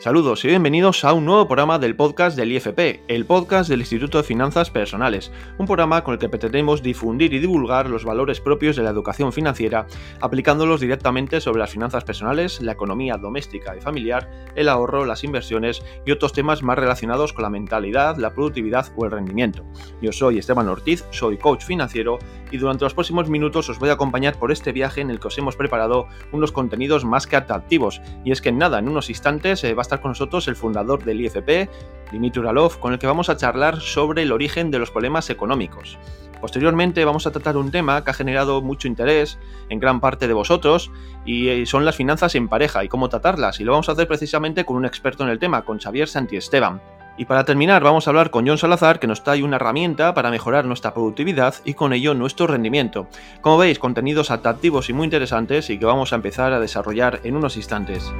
[0.00, 4.18] Saludos y bienvenidos a un nuevo programa del podcast del IFP, el podcast del Instituto
[4.18, 8.76] de Finanzas Personales, un programa con el que pretendemos difundir y divulgar los valores propios
[8.76, 9.88] de la educación financiera,
[10.20, 15.82] aplicándolos directamente sobre las finanzas personales, la economía doméstica y familiar, el ahorro, las inversiones
[16.06, 19.64] y otros temas más relacionados con la mentalidad, la productividad o el rendimiento.
[20.00, 22.20] Yo soy Esteban Ortiz, soy coach financiero
[22.52, 25.26] y durante los próximos minutos os voy a acompañar por este viaje en el que
[25.26, 29.64] os hemos preparado unos contenidos más que atractivos, y es que nada, en unos instantes
[29.64, 31.68] eh, va estar con nosotros el fundador del IFP,
[32.12, 35.98] Dimitri Uralov, con el que vamos a charlar sobre el origen de los problemas económicos.
[36.40, 39.38] Posteriormente vamos a tratar un tema que ha generado mucho interés
[39.68, 40.90] en gran parte de vosotros
[41.24, 44.06] y eh, son las finanzas en pareja y cómo tratarlas y lo vamos a hacer
[44.06, 46.80] precisamente con un experto en el tema, con Xavier Santiesteban.
[47.16, 50.30] Y para terminar vamos a hablar con John Salazar que nos trae una herramienta para
[50.30, 53.08] mejorar nuestra productividad y con ello nuestro rendimiento.
[53.40, 57.34] Como veis, contenidos atractivos y muy interesantes y que vamos a empezar a desarrollar en
[57.34, 58.12] unos instantes.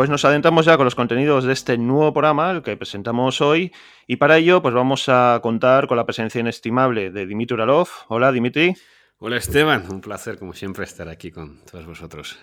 [0.00, 3.70] Pues nos adentramos ya con los contenidos de este nuevo programa, el que presentamos hoy,
[4.06, 7.86] y para ello pues vamos a contar con la presencia inestimable de Dimitri Uralov.
[8.08, 8.74] Hola Dimitri.
[9.18, 12.38] Hola Esteban, un placer como siempre estar aquí con todos vosotros.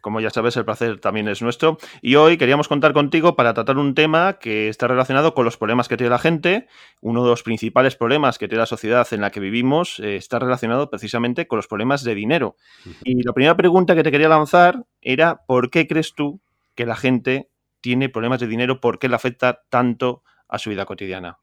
[0.00, 1.78] Como ya sabes, el placer también es nuestro.
[2.02, 5.86] Y hoy queríamos contar contigo para tratar un tema que está relacionado con los problemas
[5.86, 6.66] que tiene la gente.
[7.00, 10.40] Uno de los principales problemas que tiene la sociedad en la que vivimos eh, está
[10.40, 12.56] relacionado precisamente con los problemas de dinero.
[13.04, 16.40] Y la primera pregunta que te quería lanzar era, ¿por qué crees tú
[16.78, 20.86] que la gente tiene problemas de dinero, por qué le afecta tanto a su vida
[20.86, 21.40] cotidiana.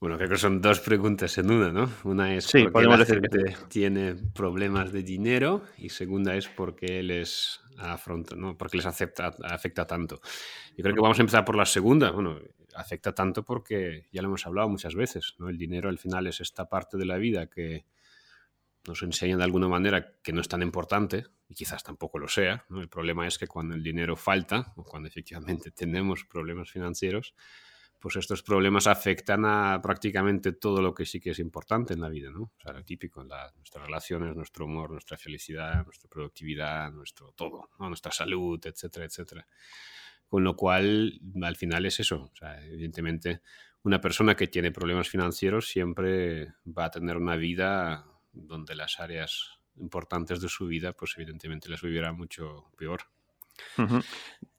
[0.00, 1.90] Bueno, creo que son dos preguntas en una, ¿no?
[2.04, 6.74] Una es sí, por qué la gente tiene problemas de dinero y segunda es por
[6.74, 8.56] qué les afronta, ¿no?
[8.56, 10.22] Porque les afecta, afecta tanto.
[10.74, 12.10] Yo creo que vamos a empezar por la segunda.
[12.10, 12.38] Bueno,
[12.76, 15.50] afecta tanto porque ya lo hemos hablado muchas veces, ¿no?
[15.50, 17.84] El dinero al final es esta parte de la vida que
[18.88, 22.64] nos enseña de alguna manera que no es tan importante, y quizás tampoco lo sea.
[22.70, 27.34] El problema es que cuando el dinero falta, o cuando efectivamente tenemos problemas financieros,
[28.00, 32.08] pues estos problemas afectan a prácticamente todo lo que sí que es importante en la
[32.08, 32.42] vida, ¿no?
[32.42, 38.12] O sea, lo típico, nuestras relaciones, nuestro humor, nuestra felicidad, nuestra productividad, nuestro todo, nuestra
[38.12, 39.46] salud, etcétera, etcétera.
[40.28, 42.30] Con lo cual, al final es eso.
[42.32, 43.40] O sea, evidentemente,
[43.82, 48.04] una persona que tiene problemas financieros siempre va a tener una vida
[48.46, 53.02] donde las áreas importantes de su vida, pues evidentemente les vivirá mucho peor.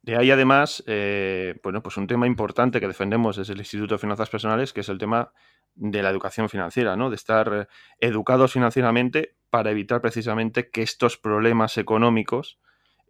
[0.01, 3.99] De ahí además, eh, bueno, pues un tema importante que defendemos desde el Instituto de
[3.99, 5.31] Finanzas Personales, que es el tema
[5.75, 7.09] de la educación financiera, ¿no?
[7.09, 7.69] De estar
[7.99, 12.59] educados financieramente para evitar precisamente que estos problemas económicos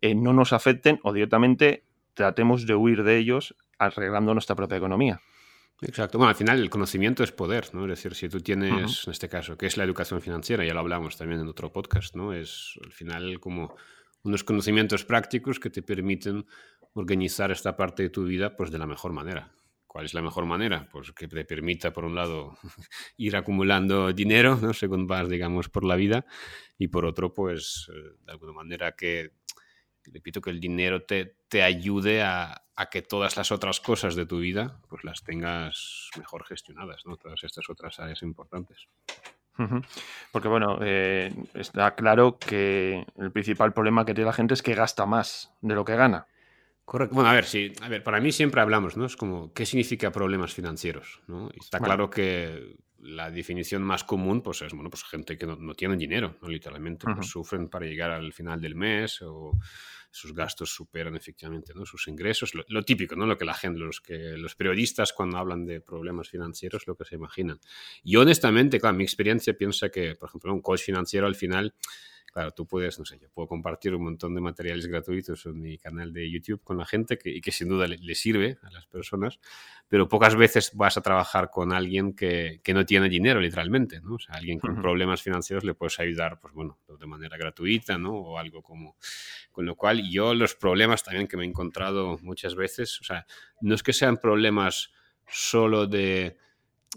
[0.02, 5.22] eh, no nos afecten o directamente tratemos de huir de ellos arreglando nuestra propia economía.
[5.82, 6.18] Exacto.
[6.18, 7.84] Bueno, al final el conocimiento es poder, ¿no?
[7.84, 10.82] Es decir, si tú tienes, en este caso, que es la educación financiera, ya lo
[10.82, 12.34] hablamos también en otro podcast, ¿no?
[12.34, 13.76] Es al final como
[14.24, 16.46] unos conocimientos prácticos que te permiten
[16.94, 19.54] organizar esta parte de tu vida pues de la mejor manera.
[19.88, 20.88] ¿Cuál es la mejor manera?
[20.92, 22.58] Pues que te permita, por un lado,
[23.18, 24.74] ir acumulando dinero, ¿no?
[24.74, 26.26] Según vas, digamos, por la vida,
[26.78, 29.32] y por otro, pues, eh, de alguna manera que
[30.06, 34.26] repito, que el dinero te, te ayude a, a, que todas las otras cosas de
[34.26, 37.18] tu vida pues las tengas mejor gestionadas, ¿no?
[37.18, 38.88] Todas estas otras áreas importantes.
[40.32, 44.74] Porque bueno, eh, está claro que el principal problema que tiene la gente es que
[44.74, 46.28] gasta más de lo que gana.
[46.86, 47.14] Correcto.
[47.14, 49.06] Bueno, a ver, sí, a ver, para mí siempre hablamos, ¿no?
[49.06, 51.22] Es como, ¿qué significa problemas financieros?
[51.28, 51.50] ¿no?
[51.52, 55.74] Está claro que la definición más común, pues es, bueno, pues gente que no, no
[55.74, 56.50] tiene dinero, ¿no?
[56.50, 59.58] Literalmente, pues sufren para llegar al final del mes o
[60.12, 61.86] sus gastos superan efectivamente ¿no?
[61.86, 63.26] sus ingresos, lo, típico, ¿no?
[63.26, 67.06] lo que la gente, los, que, los periodistas cuando hablan de problemas financieros, lo que
[67.06, 67.60] se imaginan.
[68.04, 71.76] Y honestamente, claro, mi experiencia piensa que, por ejemplo, un coach financiero al final
[72.32, 75.78] claro, tú puedes, no sé, yo puedo compartir un montón de materiales gratuitos en mi
[75.78, 78.86] canal de YouTube con la gente que, y que sin duda le, sirve a las
[78.88, 79.40] personas,
[79.88, 84.16] pero pocas veces vas a trabajar con alguien que, que no tiene dinero, literalmente, ¿no?
[84.16, 88.14] O sea, alguien con problemas financieros le puedes ayudar, pues bueno, de manera gratuita, ¿no?
[88.14, 88.96] O algo como...
[89.52, 93.26] Con lo cual, yo los problemas también que me he encontrado muchas veces, o sea,
[93.62, 94.92] no es que sean problemas
[95.28, 96.38] solo de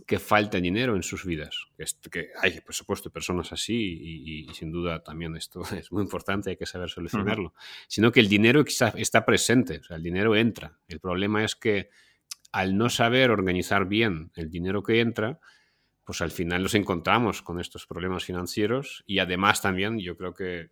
[0.06, 1.66] que falta dinero en sus vidas.
[2.10, 6.56] Que, hay, por supuesto, personas así y, sin duda también esto es muy importante, hay
[6.56, 7.54] que saber solucionarlo.
[7.88, 10.78] Sino que el dinero está presente, o sea, el dinero entra.
[10.88, 11.90] El problema es que
[12.52, 15.40] al no saber organizar bien el dinero que entra,
[16.04, 20.70] pues al final nos encontramos con estos problemas financieros y además también yo creo que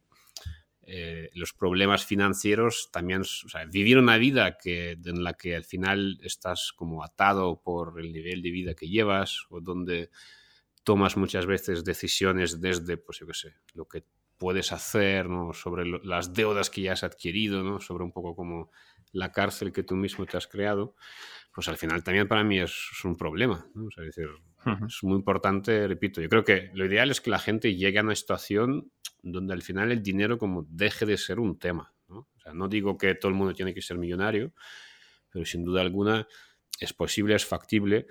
[0.92, 5.62] eh, los problemas financieros también, o sea, vivir una vida que, en la que al
[5.62, 10.10] final estás como atado por el nivel de vida que llevas o donde
[10.82, 14.04] tomas muchas veces decisiones desde, pues yo qué sé, lo que
[14.36, 15.52] puedes hacer, ¿no?
[15.52, 17.78] sobre las deudas que ya has adquirido, ¿no?
[17.78, 18.72] sobre un poco como
[19.12, 20.96] la cárcel que tú mismo te has creado,
[21.54, 23.64] pues al final también para mí es, un problema.
[23.76, 23.90] ¿no?
[23.90, 24.28] es decir,
[24.88, 28.02] es muy importante, repito, yo creo que lo ideal es que la gente llegue a
[28.02, 28.90] una situación
[29.22, 31.92] donde al final el dinero como deje de ser un tema.
[32.08, 32.28] ¿no?
[32.36, 34.52] O sea, no digo que todo el mundo tiene que ser millonario,
[35.30, 36.26] pero sin duda alguna
[36.80, 38.06] es posible, es factible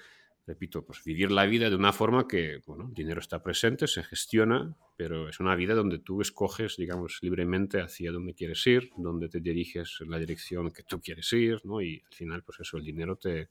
[0.50, 4.04] repito, pues vivir la vida de una forma que, bueno, el dinero está presente, se
[4.04, 9.30] gestiona, pero es una vida donde tú escoges, digamos, libremente hacia dónde quieres ir, dónde
[9.30, 11.82] te diriges en la dirección que tú quieres ir, ¿no?
[11.82, 13.50] Y al final, pues eso, el dinero te,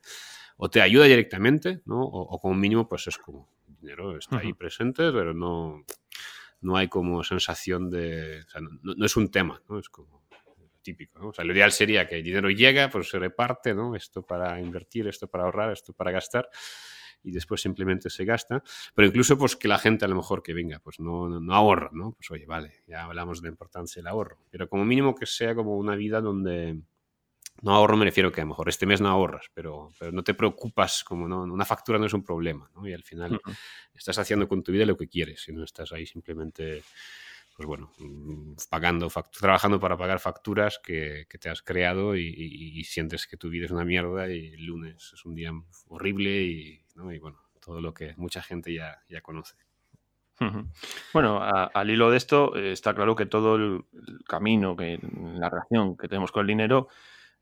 [0.57, 2.03] o te ayuda directamente, ¿no?
[2.03, 5.85] O, como mínimo, pues es como, el dinero está ahí presente, pero no,
[6.61, 8.45] no hay como sensación de,
[8.83, 9.79] no, es un tema, ¿no?
[9.79, 10.27] Es como
[10.83, 11.19] típico.
[11.19, 11.29] ¿no?
[11.29, 13.95] O sea, lo ideal sería que el dinero llega, pues se reparte, ¿no?
[13.95, 16.49] Esto para invertir, esto para ahorrar, esto para gastar
[17.23, 18.63] y después simplemente se gasta.
[18.95, 21.91] Pero incluso pues que la gente a lo mejor que venga, pues no, no, ahorra,
[21.93, 22.13] ¿no?
[22.13, 24.39] Pues oye, vale, ya hablamos de la importancia del ahorro.
[24.51, 26.81] Pero como mínimo que sea como una vida donde...
[27.63, 30.23] No ahorro me refiero que a lo mejor este mes no ahorras, pero, pero no
[30.23, 32.87] te preocupas, como no, una factura no es un problema, ¿no?
[32.87, 33.41] Y al final
[33.95, 36.83] estás haciendo con tu vida lo que quieres y no estás ahí simplemente
[37.59, 43.37] pues bueno, mm, pagando, trabajando para pagar facturas que, te has creado y, sientes que
[43.37, 45.51] tu vida es una mierda y el lunes es un día
[45.89, 49.57] horrible y, bueno, todo lo que mucha gente ya, ya conoce.
[51.13, 53.85] Bueno, al hilo de esto, eh, está claro que todo el,
[54.25, 55.01] camino, que
[55.35, 56.87] la relación que tenemos con el dinero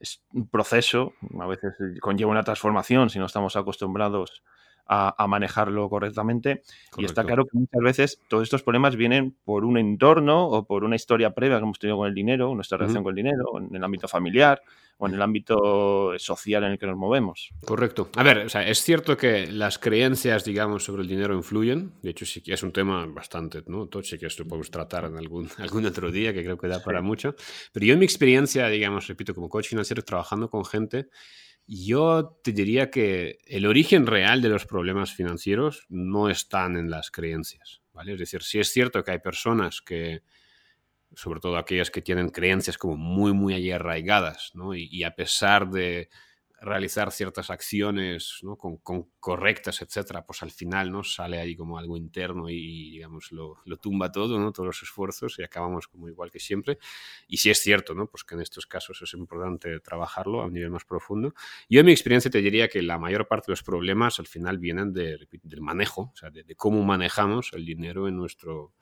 [0.01, 4.43] es un proceso, a veces conlleva una transformación si no estamos acostumbrados
[4.87, 6.63] a, manejarlo correctamente.
[6.97, 10.85] Y está claro que muchas veces todos estos problemas vienen por un entorno o por
[10.85, 13.75] una historia previa que hemos tenido con el dinero, nuestra relación con el dinero, en
[13.75, 14.63] el ámbito familiar
[14.99, 17.51] o en el ámbito social en el que nos movemos.
[17.65, 18.09] Correcto.
[18.17, 21.93] A ver, o sea, es cierto que las creencias, digamos, sobre el dinero influyen.
[22.03, 23.89] De hecho, sí que es un tema bastante, ¿no?
[24.03, 27.03] sí que esto podemos tratar en algún, algún otro día, que creo que da para
[27.03, 27.35] mucho.
[27.73, 31.09] Pero yo en mi experiencia, digamos, repito, como coach financiero, trabajando con gente,
[31.67, 37.11] yo te diría que el origen real de los problemas financieros no están en las
[37.11, 38.13] creencias, ¿vale?
[38.13, 40.23] Es decir, sí es cierto que hay personas que,
[41.15, 44.75] sobre todo aquellas que tienen creencias como muy, muy arraigadas, ¿no?
[44.75, 46.09] y a pesar de
[46.61, 48.57] realizar ciertas acciones ¿no?
[48.57, 48.79] con,
[49.21, 51.05] correctas, etcétera, pues al final ¿no?
[51.05, 54.53] sale ahí como algo interno y, digamos, lo, tumba todo, ¿no?
[54.53, 56.79] todos los esfuerzos y acabamos como igual que siempre.
[57.29, 58.09] Y sí es cierto, ¿no?
[58.09, 61.35] pues que en estos casos es importante trabajarlo a un nivel más profundo.
[61.69, 64.59] Yo en mi experiencia te diría que la mayor parte de los problemas al final
[64.59, 65.29] vienen del
[65.61, 68.73] manejo, o sea, de, cómo manejamos el dinero en nuestro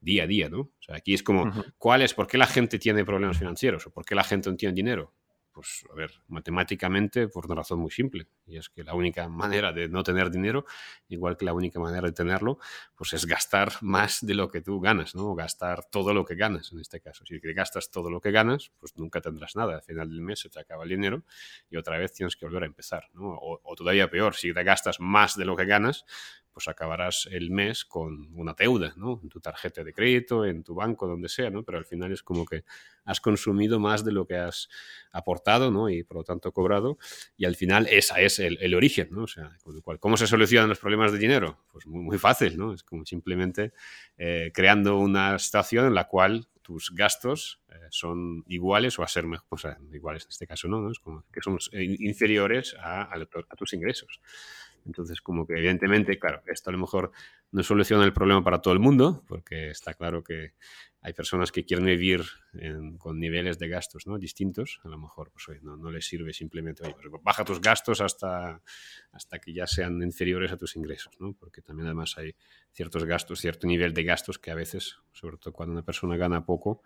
[0.00, 0.60] día a día, ¿no?
[0.60, 2.12] O sea, aquí es como, ¿cuál es?
[2.12, 3.86] ¿Por qué la gente tiene problemas financieros?
[3.86, 5.14] ¿O por qué la gente no tiene dinero?
[5.54, 9.72] Pues, a ver, matemáticamente por una razón muy simple, y es que la única manera
[9.72, 10.64] de no tener dinero,
[11.06, 12.58] igual que la única manera de tenerlo,
[12.96, 15.32] pues es gastar más de lo que tú ganas, ¿no?
[15.36, 17.24] Gastar todo lo que ganas, en este caso.
[17.24, 19.76] Si gastas todo lo que ganas, pues nunca tendrás nada.
[19.76, 21.22] Al final del mes se te acaba el dinero
[21.70, 23.28] y otra vez tienes que volver a empezar, ¿no?
[23.28, 26.04] O, o todavía peor, si te gastas más de lo que ganas,
[26.54, 29.20] pues acabarás el mes con una deuda, ¿no?
[29.22, 31.64] En tu tarjeta de crédito, en tu banco, donde sea, ¿no?
[31.64, 32.64] Pero al final es como que
[33.04, 34.68] has consumido más de lo que has
[35.12, 35.90] aportado, ¿no?
[35.90, 36.96] Y por lo tanto cobrado.
[37.36, 39.24] Y al final esa es el, origen, ¿no?
[39.24, 41.64] O sea, con lo cual, ¿cómo se solucionan los problemas de dinero?
[41.72, 42.72] Pues muy, muy fácil, ¿no?
[42.72, 43.72] Es como simplemente
[44.16, 49.26] eh, creando una situación en la cual tus gastos eh, son iguales o a ser
[49.26, 50.90] mejor, o sea, iguales en este caso, ¿no?
[50.90, 53.10] Es como que son inferiores a
[53.56, 54.20] tus ingresos.
[54.84, 57.12] Entonces, como que evidentemente, claro, esto a lo mejor
[57.52, 60.54] no soluciona el problema para todo el mundo, porque está claro que
[61.00, 62.22] hay personas que quieren vivir
[62.98, 64.18] con niveles de gastos ¿no?
[64.18, 64.80] distintos.
[64.84, 68.62] A lo mejor pues, no, no, les sirve simplemente, oye, pues, baja tus gastos hasta,
[69.12, 71.34] hasta que ya sean inferiores a tus ingresos, ¿no?
[71.34, 72.34] porque también además hay
[72.72, 76.44] ciertos gastos, cierto nivel de gastos que a veces, sobre todo cuando una persona gana
[76.44, 76.82] poco,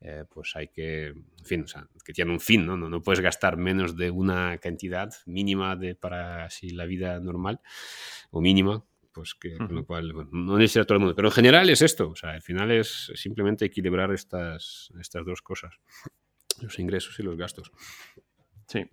[0.00, 2.76] eh, pues hay que, en fin, o sea, que tiene un fin, ¿no?
[2.76, 2.88] ¿no?
[2.88, 3.02] ¿no?
[3.02, 7.60] puedes gastar menos de una cantidad mínima de, para así la vida normal
[8.30, 11.16] o mínima, pues que con lo cual no necesita todo el mundo.
[11.16, 15.40] Pero en general es esto, o sea, al final es simplemente equilibrar estas, estas dos
[15.40, 15.74] cosas,
[16.60, 17.72] los ingresos y los gastos.
[18.66, 18.86] Sí.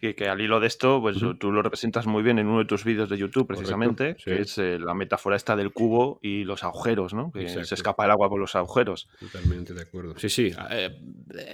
[0.00, 2.64] Y que al hilo de esto, pues tú lo representas muy bien en uno de
[2.64, 6.64] tus vídeos de YouTube, precisamente, que es eh, la metáfora esta del cubo y los
[6.64, 7.30] agujeros, ¿no?
[7.30, 9.08] Que se escapa el agua por los agujeros.
[9.18, 10.18] Totalmente de acuerdo.
[10.18, 10.52] Sí, sí.
[10.70, 11.00] Eh,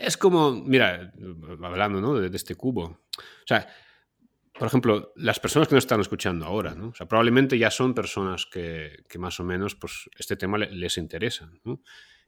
[0.02, 1.12] es como, mira,
[1.62, 2.14] hablando, ¿no?
[2.14, 2.85] De, este cubo.
[2.85, 3.66] O sea,
[4.58, 6.88] por ejemplo, las personas que nos están escuchando ahora, ¿no?
[6.88, 10.96] O sea, probablemente ya son personas que, que más o menos, pues, este tema les
[10.96, 11.82] interesa, ¿no?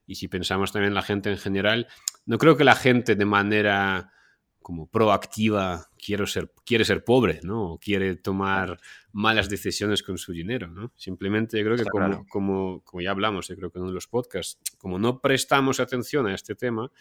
[0.07, 1.87] Y si pensamos también en la gente en general,
[2.25, 4.11] no creo que la gente de manera
[4.69, 7.73] como proactiva quiere ser, quiere ser pobre, ¿no?
[7.73, 8.79] O quiere tomar
[9.13, 10.93] malas decisiones con su dinero, ¿no?
[10.95, 13.95] Simplemente yo creo que como, como, como, ya hablamos, yo creo que en uno de
[13.95, 16.93] los podcasts, como no prestamos atención a este tema,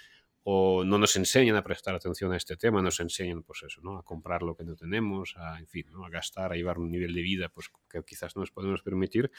[0.49, 3.97] o no nos enseñan a prestar atención a este tema, nos enseñan pues eso, ¿no?
[3.97, 6.05] a comprar lo que no tenemos, a, en fin, ¿no?
[6.05, 9.29] a gastar, a llevar un nivel de vida pues, que quizás no nos podemos permitir.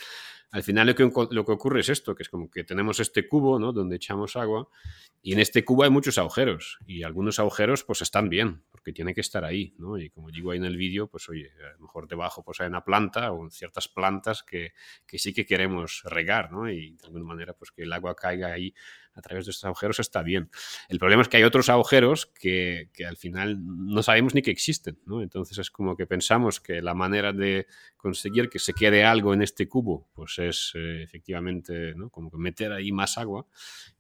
[0.51, 3.27] Al final lo que, lo que ocurre es esto, que es como que tenemos este
[3.27, 3.73] cubo ¿no?
[3.73, 4.69] donde echamos agua
[5.23, 9.15] y en este cubo hay muchos agujeros y algunos agujeros pues están bien, porque tiene
[9.15, 9.75] que estar ahí.
[9.79, 9.97] ¿no?
[9.97, 12.67] Y como digo ahí en el vídeo, pues oye, a lo mejor debajo pues hay
[12.67, 14.75] una planta o ciertas plantas que,
[15.07, 16.71] que sí que queremos regar ¿no?
[16.71, 18.75] y de alguna manera pues que el agua caiga ahí
[19.19, 20.51] a través de estos agujeros está bien.
[20.89, 24.99] El problema es que hay otros agujeros que, al final no sabemos ni que existen,
[25.07, 25.23] ¿no?
[25.23, 29.43] Entonces es como que pensamos que la manera de conseguir que se quede algo en
[29.43, 32.11] este cubo, pues es eh, efectivamente, ¿no?
[32.11, 33.47] Como que meter ahí más agua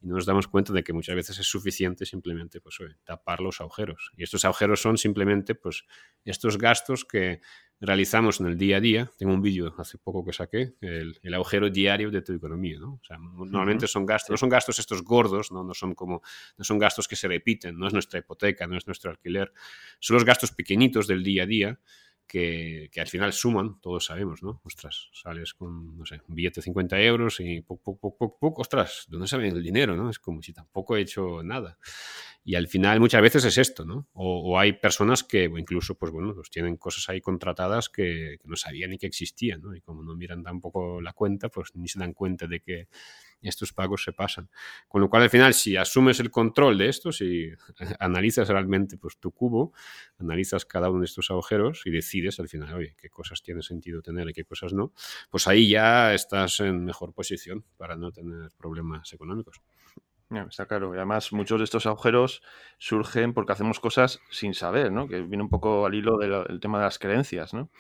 [0.01, 3.61] y no nos damos cuenta de que muchas veces es suficiente simplemente, pues, tapar los
[3.61, 4.13] agujeros.
[4.17, 5.85] Y estos agujeros son simplemente, pues,
[6.25, 7.41] estos gastos que
[7.81, 9.11] realizamos en el día a día.
[9.17, 12.79] Tengo un vídeo hace poco que saqué, el, agujero diario de tu economía.
[12.79, 12.95] ¿no?
[12.95, 15.63] O sea, normalmente son gastos, no son gastos estos gordos, ¿no?
[15.63, 16.23] No, son como,
[16.57, 19.53] no son gastos que se repiten, no es nuestra hipoteca, no es nuestro alquiler,
[20.01, 21.81] son los gastos pequeñitos del día a día
[22.29, 24.61] que, al final suman, todos sabemos, ¿no?
[24.63, 28.63] Ostras, sales con, no sé, un billete de 50 euros y poco, poco, poco, poco,
[28.63, 30.11] ostras, ¿de dónde sale el dinero, no?
[30.11, 31.79] Es como si tampoco he hecho nada.
[32.45, 34.09] Y al final muchas veces es esto, ¿no?
[34.13, 38.57] O, hay personas que incluso, pues bueno, pues tienen cosas ahí contratadas que, que, no
[38.57, 39.75] sabían ni que existían, ¿no?
[39.75, 42.89] Y como no miran tampoco la cuenta, pues ni se dan cuenta de que
[43.43, 44.49] estos pagos se pasan.
[44.89, 47.51] Con lo cual, al final, si asumes el control de esto, si
[48.01, 49.73] analizas realmente pues, tu cubo,
[50.19, 54.03] analizas cada uno de estos agujeros y decides al final, oye, qué cosas tiene sentido
[54.03, 54.93] tener y qué cosas no,
[55.31, 59.61] pues ahí ya estás en mejor posición para no tener problemas económicos.
[60.31, 60.93] Está claro.
[60.93, 62.43] Y además, muchos de estos agujeros
[62.77, 65.09] surgen porque hacemos cosas sin saber, ¿no?
[65.09, 67.71] Que viene un poco al hilo del tema de las creencias, ¿no?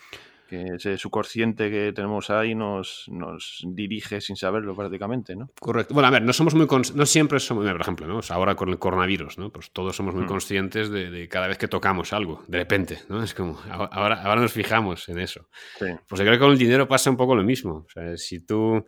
[0.48, 5.50] Que ese subconsciente que tenemos ahí nos, nos dirige sin saberlo prácticamente, ¿no?
[5.60, 5.94] Correcto.
[5.94, 8.20] Bueno, a ver, no somos muy no siempre somos, por ejemplo, ¿no?
[8.30, 9.50] ahora con el coronavirus, ¿no?
[9.50, 10.28] Pues todos somos muy hmm.
[10.28, 13.22] conscientes de, cada vez que tocamos algo, de repente, ¿no?
[13.22, 15.48] Es como, ahora, ahora nos fijamos en eso.
[15.78, 17.86] Pues yo creo que con el dinero pasa un poco lo mismo.
[17.86, 18.84] O sea, si tú,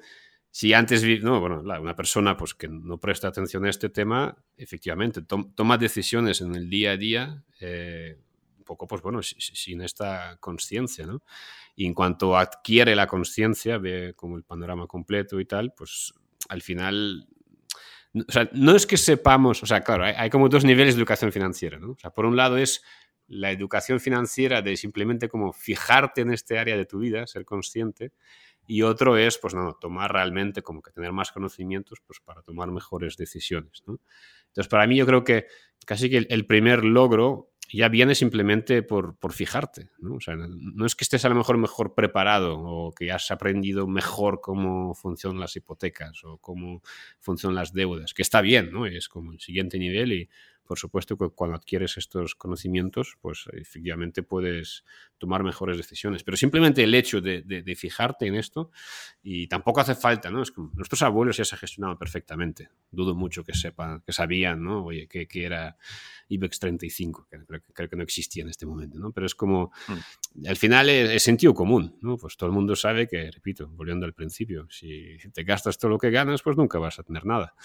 [0.51, 5.23] si antes, no, bueno, una persona pues que no presta atención a este tema, efectivamente,
[5.23, 8.19] toma decisiones en el día a día, eh,
[8.63, 11.23] poco, pues bueno, sin esta conciencia, ¿no?
[11.77, 16.13] Y en cuanto adquiere la conciencia, ve como el panorama completo y tal, pues
[16.49, 17.29] al final
[18.15, 21.31] o sea, no es que sepamos, o sea, claro, hay, como dos niveles de educación
[21.31, 21.93] financiera, ¿no?
[21.93, 22.83] O sea, por un lado es
[23.29, 28.13] la educación financiera de simplemente como fijarte en este área de tu vida, ser consciente,
[28.67, 32.71] y otro es, pues no, tomar realmente como que tener más conocimientos, pues para tomar
[32.73, 34.01] mejores decisiones, ¿no?
[34.49, 35.47] Entonces, para mí yo creo que
[35.87, 39.91] casi que el primer logro ya viene simplemente por, por fijarte.
[39.99, 40.15] ¿no?
[40.15, 43.87] O sea, no es que estés a lo mejor mejor preparado o que has aprendido
[43.87, 46.83] mejor cómo funcionan las hipotecas o cómo
[47.21, 48.87] funcionan las deudas, que está bien, ¿no?
[48.87, 50.29] Es como el siguiente nivel y
[50.71, 54.85] por supuesto que cuando adquieres estos conocimientos, pues efectivamente puedes
[55.19, 56.23] tomar mejores decisiones.
[56.23, 58.71] Pero simplemente el hecho de, de, fijarte en esto,
[59.21, 60.43] y tampoco hace falta, ¿no?
[60.43, 62.69] Es nuestros abuelos ya se gestionaban perfectamente.
[62.89, 64.85] Dudo mucho que sepan, que sabían, ¿no?
[64.85, 65.77] Oye, que, que era
[66.29, 69.11] IBEX 35, que creo, creo, que no existía en este momento, ¿no?
[69.11, 70.47] Pero es como, mm.
[70.47, 72.17] al final es, sentido común, ¿no?
[72.17, 75.99] Pues todo el mundo sabe que, repito, volviendo al principio, si te gastas todo lo
[75.99, 77.57] que ganas, pues nunca vas a tener nada.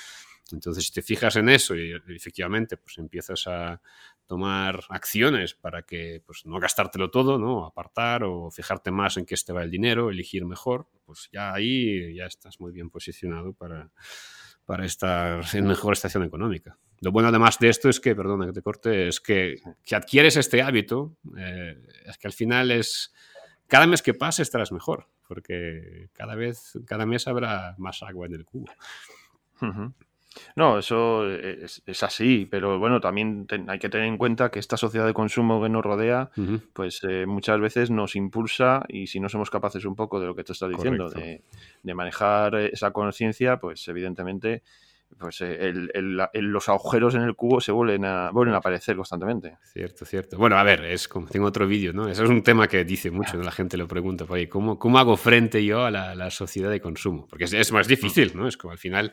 [0.51, 3.81] Entonces, si te fijas en eso y efectivamente pues empiezas a
[4.27, 7.65] tomar acciones para que pues, no gastártelo todo, ¿no?
[7.65, 12.15] apartar o fijarte más en qué este va el dinero, elegir mejor, pues ya ahí
[12.15, 13.89] ya estás muy bien posicionado para,
[14.65, 16.77] para estar en mejor estación económica.
[17.01, 20.37] Lo bueno además de esto es que, perdona que te corte, es que, que adquieres
[20.37, 23.13] este hábito, eh, es que al final es,
[23.67, 28.33] cada mes que pase estarás mejor, porque cada vez, cada mes habrá más agua en
[28.33, 28.65] el cubo.
[30.55, 35.05] No, eso es, así, pero bueno, también hay que tener en cuenta que esta sociedad
[35.05, 36.29] de consumo que nos rodea,
[36.73, 40.35] pues eh, muchas veces nos impulsa y si no somos capaces un poco de lo
[40.35, 41.41] que te estás diciendo, de,
[41.83, 44.63] de, manejar esa conciencia, pues evidentemente
[45.17, 45.73] pues eh,
[46.33, 49.57] los agujeros en el cubo se vuelven a, vuelven a aparecer constantemente.
[49.63, 50.37] Cierto, cierto.
[50.37, 52.09] Bueno, a ver, es como tengo otro vídeo, ¿no?
[52.09, 55.15] Eso es un tema que dice mucho, la gente lo pregunta, oye, ¿cómo, ¿cómo hago
[55.15, 57.27] frente yo a la, sociedad de consumo?
[57.27, 58.47] Porque es, más difícil, ¿no?
[58.47, 59.11] Es como al final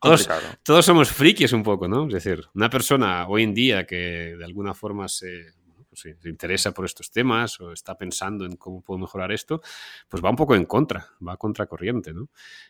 [0.00, 0.28] todos,
[0.62, 2.06] todos, somos frikis un poco, ¿no?
[2.06, 5.52] Es decir, una persona hoy en día que de alguna forma se,
[5.90, 9.60] pues se interesa por estos temas o está pensando en cómo puedo mejorar esto,
[10.08, 12.28] pues va un poco en contra, va a contracorriente, ¿no?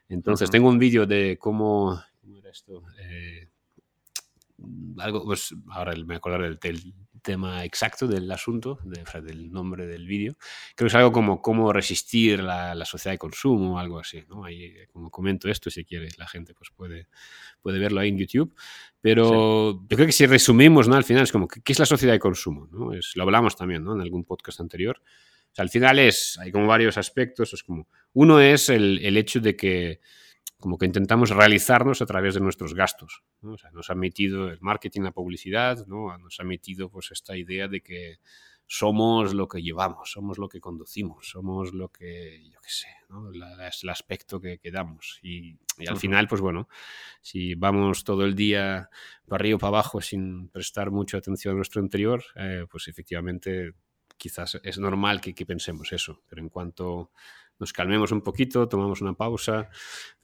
[0.09, 2.83] Entonces, tengo un vídeo de cómo ¿cómo era esto?
[3.01, 3.49] Eh,
[4.99, 10.39] algo, pues ahora me acordaré del, del, tema exacto del asunto, del nombre del vídeo.
[10.75, 14.25] Creo que es algo como cómo resistir la, la, sociedad de consumo o algo así.
[14.29, 14.45] ¿no?
[14.45, 17.09] Ahí, eh, como comento esto, si quiere, la gente pues puede,
[17.61, 18.55] puede verlo ahí en YouTube.
[19.03, 19.87] Pero sí.
[19.91, 20.95] yo creo que si resumimos, ¿no?
[20.95, 22.69] al final es como, ¿qué, qué es la sociedad de consumo?
[22.71, 22.95] ¿no?
[22.95, 23.93] Es, lo hablamos también ¿no?
[23.95, 25.03] en algún podcast anterior.
[25.03, 27.53] O sea, al final es, hay como varios aspectos.
[27.53, 30.01] Es como, uno es el, el hecho de que
[30.61, 33.23] como que intentamos realizarnos a través de nuestros gastos.
[33.41, 33.53] ¿no?
[33.53, 36.17] O sea, nos ha metido el marketing, la publicidad, ¿no?
[36.19, 38.19] nos ha metido pues esta idea de que
[38.73, 43.29] somos lo que llevamos, somos lo que conducimos, somos lo que, yo qué sé, ¿no?
[43.33, 45.19] La, es el aspecto que, que damos.
[45.23, 46.01] Y, y al uh -huh.
[46.01, 46.69] final, pues bueno,
[47.21, 48.89] si vamos todo el día
[49.27, 53.73] para arriba o para abajo sin prestar mucha atención a nuestro interior, eh, pues efectivamente
[54.17, 56.23] quizás es normal que, que pensemos eso.
[56.29, 57.11] Pero en cuanto
[57.61, 59.69] nos calmemos un poquito, tomamos una pausa,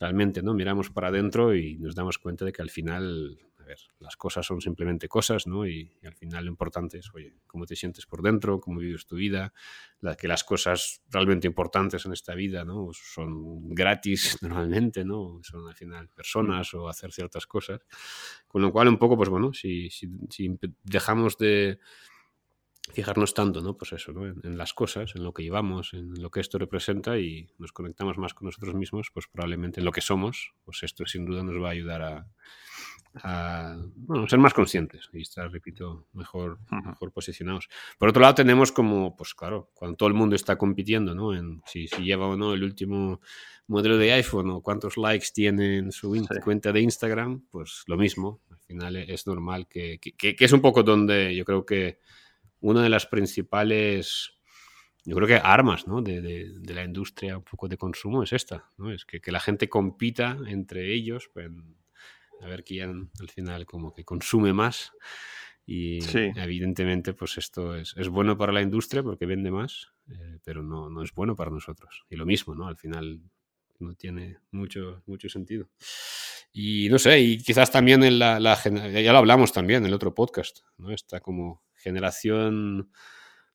[0.01, 0.55] realmente ¿no?
[0.55, 4.47] miramos para adentro y nos damos cuenta de que al final, a ver, las cosas
[4.47, 5.67] son simplemente cosas, ¿no?
[5.67, 9.07] Y, y, al final lo importante es, oye, cómo te sientes por dentro, cómo vives
[9.07, 9.53] tu vida,
[10.01, 12.89] la, que las cosas realmente importantes en esta vida, ¿no?
[12.93, 15.41] Son gratis normalmente, ¿no?
[15.43, 17.81] Son al final personas o hacer ciertas cosas.
[18.49, 21.81] Con lo cual, un poco, pues bueno, si, si, si dejamos de
[22.93, 23.77] fijarnos tanto, ¿no?
[23.77, 24.27] Pues eso, ¿no?
[24.27, 27.73] En, en, las cosas, en lo que llevamos, en lo que esto representa y nos
[27.73, 31.43] conectamos más con nosotros mismos, pues probablemente en lo que somos, pues esto sin duda
[31.43, 32.27] nos va a ayudar a,
[33.23, 37.69] a bueno, ser más conscientes y estar, repito, mejor, mejor posicionados.
[37.99, 41.35] Por otro lado, tenemos como, pues claro, cuando todo el mundo está compitiendo, ¿no?
[41.35, 43.21] En si, si lleva o no el último
[43.67, 46.25] modelo de iPhone o cuántos likes tiene en su sí.
[46.43, 48.41] cuenta de Instagram, pues lo mismo.
[48.51, 52.01] Al final es normal que, que, que es un poco donde yo creo que
[52.67, 54.33] una de las principales,
[55.05, 56.03] yo creo que armas ¿no?
[56.03, 58.93] de, de, de, la industria un poco de consumo es esta, ¿no?
[58.93, 61.49] es que, que la gente compita entre ellos, pues,
[62.41, 64.93] a ver quién al final como que consume más
[65.65, 66.31] y sí.
[66.35, 70.91] evidentemente pues esto es, es, bueno para la industria porque vende más, eh, pero no,
[70.91, 72.05] no es bueno para nosotros.
[72.11, 72.69] Y lo mismo, ¿no?
[72.69, 73.21] Al final
[73.79, 75.69] no tiene mucho, mucho sentido.
[76.53, 79.95] Y no sé, y quizás también en la, la, ya lo hablamos también en el
[79.95, 80.93] otro podcast, ¿no?
[80.93, 82.91] Está como generación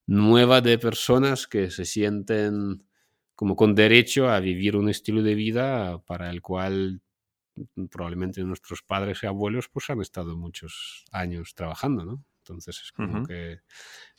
[0.08, 2.86] nueva de personas que se sienten
[3.36, 7.02] como con derecho a vivir un estilo de vida para el cual
[7.92, 12.24] probablemente nuestros padres y abuelos pues han estado muchos años trabajando, ¿no?
[12.42, 13.28] Entonces es como uh -huh.
[13.28, 13.60] que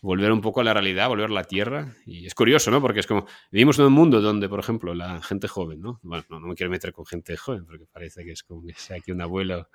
[0.01, 1.95] volver un poco a la realidad, volver a la tierra.
[2.07, 2.81] Y es curioso, ¿no?
[2.81, 5.99] Porque es como, vivimos en un mundo donde, por ejemplo, la gente joven, ¿no?
[6.03, 8.75] Bueno, no, no me quiero meter con gente joven porque parece que es como que
[8.75, 9.69] sea aquí un abuelo.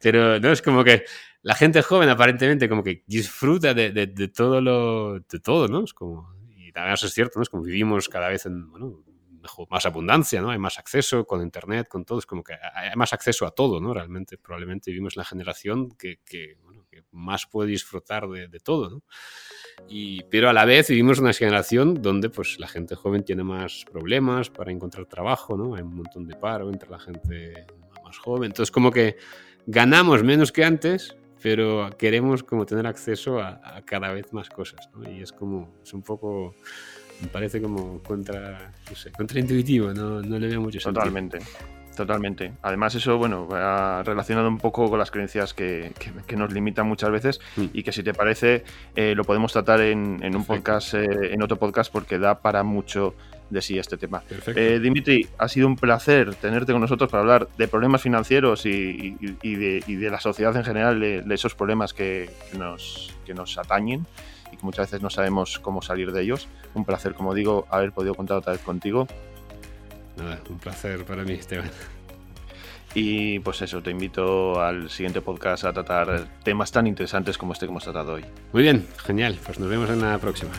[0.00, 1.04] Pero no es como que
[1.42, 5.84] la gente joven aparentemente como que disfruta de, de, de todo lo, de todo, ¿no?
[5.84, 7.42] Es como, y también eso es cierto, ¿no?
[7.42, 9.02] Es como vivimos cada vez en, bueno,
[9.70, 10.50] más abundancia, ¿no?
[10.50, 13.80] Hay más acceso con internet, con todo, es como que hay más acceso a todo,
[13.80, 13.94] ¿no?
[13.94, 16.56] Realmente, probablemente vivimos la generación que, que,
[17.00, 19.02] que más puede disfrutar de, de, todo, ¿no?
[19.88, 23.84] Y, pero a la vez vivimos una generación donde pues la gente joven tiene más
[23.90, 25.74] problemas para encontrar trabajo, ¿no?
[25.74, 27.66] Hay un montón de paro entre la gente
[28.04, 29.16] más joven, entonces como que
[29.66, 34.88] ganamos menos que antes, pero queremos como tener acceso a, a cada vez más cosas,
[34.94, 35.08] ¿no?
[35.10, 36.54] Y es como, es un poco
[37.20, 41.00] me parece como contra, no sé, contraintuitivo, no, no le veo mucho sentido.
[41.00, 41.38] Totalmente.
[41.98, 42.52] Totalmente.
[42.62, 46.86] Además, eso, bueno, ha relacionado un poco con las creencias que, que, que nos limitan
[46.86, 47.64] muchas veces mm.
[47.72, 48.62] y que si te parece,
[48.94, 52.62] eh, lo podemos tratar en, en un podcast, eh, en otro podcast, porque da para
[52.62, 53.16] mucho
[53.50, 54.22] de sí este tema.
[54.46, 59.16] Eh, Dimitri, ha sido un placer tenerte con nosotros para hablar de problemas financieros y,
[59.20, 63.12] y, y, de, y de, la sociedad en general, de, de esos problemas que, nos,
[63.26, 64.06] que nos atañen
[64.52, 66.46] y que muchas veces no sabemos cómo salir de ellos.
[66.74, 69.08] Un placer, como digo, haber podido contar otra vez contigo.
[70.18, 71.70] Nada, un placer para mí, Esteban.
[72.94, 77.66] Y pues eso, te invito al siguiente podcast a tratar temas tan interesantes como este
[77.66, 78.24] que hemos tratado hoy.
[78.52, 79.38] Muy bien, genial.
[79.44, 80.52] Pues nos vemos en la próxima.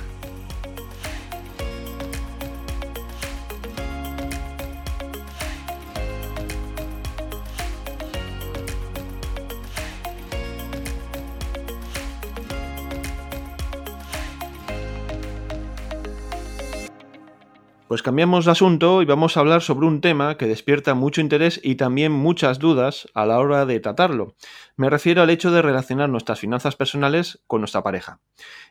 [17.89, 21.59] Pues cambiamos de asunto y vamos a hablar sobre un tema que despierta mucho interés
[21.63, 24.35] y también muchas dudas a la hora de tratarlo.
[24.75, 28.19] Me refiero al hecho de relacionar nuestras finanzas personales con nuestra pareja.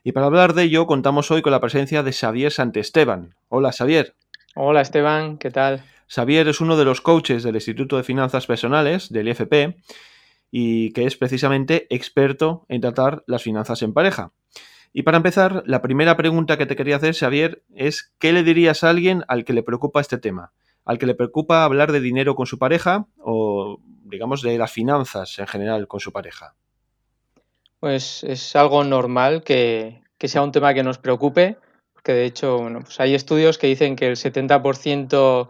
[0.04, 3.34] Y para hablar de ello contamos hoy con la presencia de Xavier Santesteban.
[3.48, 4.14] Hola Xavier.
[4.54, 5.82] Hola Esteban, ¿qué tal?
[6.06, 9.82] Xavier es uno de los coaches del Instituto de Finanzas Personales, del IFP,
[10.52, 14.30] y que es precisamente experto en tratar las finanzas en pareja.
[14.92, 18.84] Y para empezar, la primera pregunta que te quería hacer, Xavier, es ¿qué le dirías
[18.84, 20.52] a alguien al que le preocupa este tema?
[20.84, 25.38] ¿Al que le preocupa hablar de dinero con su pareja o digamos, de las finanzas
[25.38, 26.54] en general con su pareja?
[27.80, 31.58] Pues es algo normal que, sea un tema que nos preocupe,
[31.92, 35.48] porque de hecho bueno, pues hay estudios que dicen que el 70%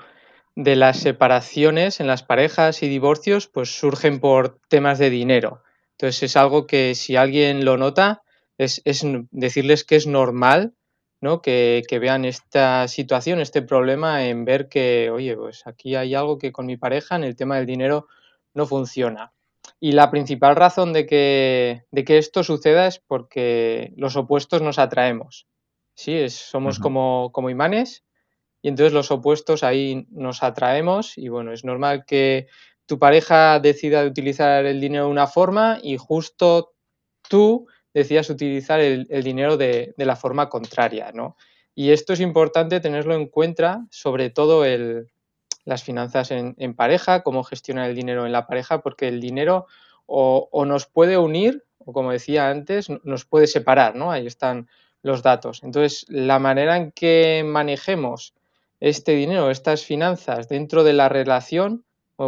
[0.56, 5.62] de las separaciones en las parejas y divorcios pues surgen por temas de dinero.
[5.92, 8.22] Entonces es algo que si alguien lo nota,
[8.58, 8.82] es,
[9.30, 10.74] decirles que es normal
[11.20, 11.42] ¿no?
[11.42, 16.38] Que, que, vean esta situación, este problema en ver que, oye, pues aquí hay algo
[16.38, 18.06] que con mi pareja en el tema del dinero
[18.54, 19.32] no funciona.
[19.80, 24.78] Y la principal razón de que, de que esto suceda es porque los opuestos nos
[24.78, 25.46] atraemos.
[25.94, 28.04] Sí, somos como, como imanes
[28.62, 32.46] y entonces los opuestos ahí nos atraemos y bueno, es normal que
[32.86, 36.72] tu pareja decida utilizar el dinero de una forma y justo
[37.28, 37.66] tú
[37.98, 41.36] decidas utilizar el, dinero de, la forma contraria, ¿no?
[41.74, 44.64] Y esto es importante tenerlo en cuenta, sobre todo
[45.64, 49.66] las finanzas en, pareja, cómo gestionar el dinero en la pareja, porque el dinero
[50.06, 54.10] o, nos puede unir, o como decía antes, nos puede separar, ¿no?
[54.10, 54.68] Ahí están
[55.02, 55.62] los datos.
[55.62, 58.34] Entonces, la manera en que manejemos
[58.80, 61.84] este dinero, estas finanzas dentro de la relación,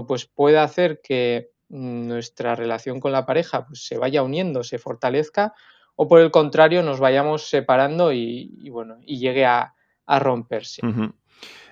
[0.07, 5.55] pues puede hacer que nuestra relación con la pareja pues, se vaya uniendo, se fortalezca,
[5.97, 9.75] o por el contrario nos vayamos separando y, bueno, y llegue a,
[10.07, 10.83] romperse.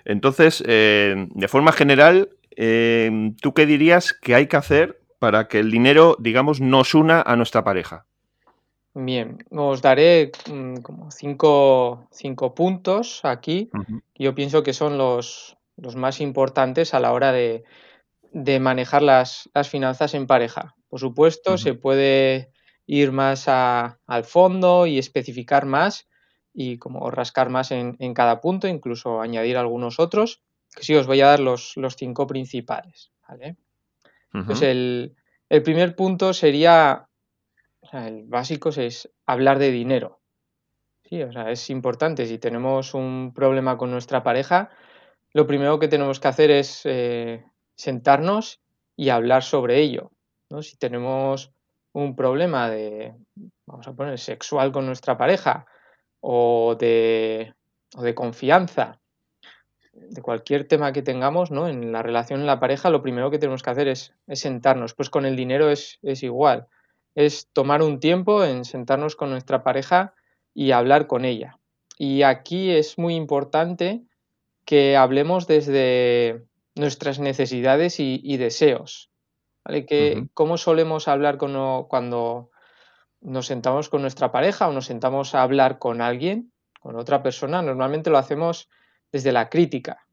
[0.05, 5.59] Entonces, eh, de forma general, eh, ¿tú qué dirías que hay que hacer para que
[5.59, 8.07] el dinero, digamos, nos una a nuestra pareja?
[8.95, 13.71] Bien, os daré mm, como cinco, puntos aquí.
[14.17, 15.57] Yo pienso que son los,
[15.95, 17.65] más importantes a la hora de,
[18.33, 20.75] manejar las, finanzas en pareja.
[20.89, 22.51] Por supuesto, se puede
[22.87, 26.09] ir más al fondo y especificar más,
[26.53, 30.43] y como rascar más en, cada punto, incluso añadir algunos otros,
[30.75, 33.13] que sí os voy a dar los, cinco principales.
[34.47, 35.15] Pues el,
[35.65, 37.09] primer punto sería,
[37.93, 40.21] el básico es hablar de dinero.
[41.05, 42.27] Sí, o sea, es importante.
[42.27, 44.71] Si tenemos un problema con nuestra pareja,
[45.33, 47.45] lo primero que tenemos que hacer es eh,
[47.79, 48.61] sentarnos
[48.97, 50.11] y hablar sobre ello.
[50.61, 51.53] Si tenemos
[51.93, 53.15] un problema de,
[53.67, 55.67] vamos a poner, sexual con nuestra pareja,
[56.21, 57.55] o de,
[57.97, 58.99] de confianza,
[59.93, 61.69] de cualquier tema que tengamos ¿no?
[61.69, 64.95] en la relación en la pareja, lo primero que tenemos que hacer es, sentarnos.
[64.95, 66.67] Pues con el dinero es, igual.
[67.15, 70.15] Es tomar un tiempo en sentarnos con nuestra pareja
[70.53, 71.59] y hablar con ella.
[71.97, 74.03] Y aquí es muy importante
[74.65, 76.45] que hablemos desde
[76.79, 79.11] nuestras necesidades y, deseos.
[79.65, 79.87] ¿vale?
[79.87, 82.51] Que, ¿Cómo solemos hablar cuando
[83.21, 87.63] nos sentamos con nuestra pareja o nos sentamos a hablar con alguien, con otra persona,
[87.63, 88.69] normalmente lo hacemos
[89.11, 90.07] desde la crítica,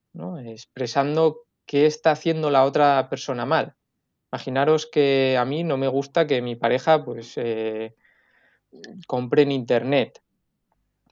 [0.45, 3.75] expresando qué está haciendo la otra persona mal.
[4.31, 7.95] Imaginaros que a mí no me gusta que mi pareja pues eh,
[9.07, 10.21] compre en internet.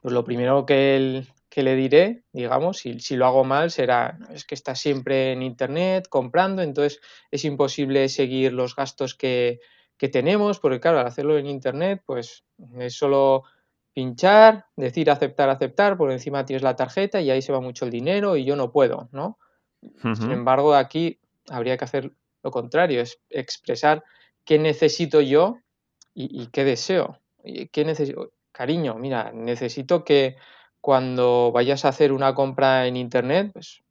[0.02, 4.44] Pues lo primero que, que le diré, digamos, si, si, lo hago mal, será, es
[4.44, 9.60] que está siempre en internet comprando, entonces es imposible seguir los gastos que,
[9.96, 12.44] que tenemos, porque claro, al hacerlo en Internet, pues
[12.78, 13.44] es solo
[13.92, 17.92] pinchar, decir aceptar, aceptar, por encima tienes la tarjeta y ahí se va mucho el
[17.92, 19.38] dinero y yo no puedo, ¿no?
[20.02, 22.10] Sin embargo, aquí habría que hacer
[22.42, 24.02] lo contrario, es expresar
[24.44, 25.58] qué necesito yo
[26.14, 27.20] y, qué deseo.
[27.70, 28.32] ¿Qué necesito?
[28.50, 30.36] Cariño, mira, necesito que
[30.84, 33.82] cuando vayas a hacer una compra en Internet, pues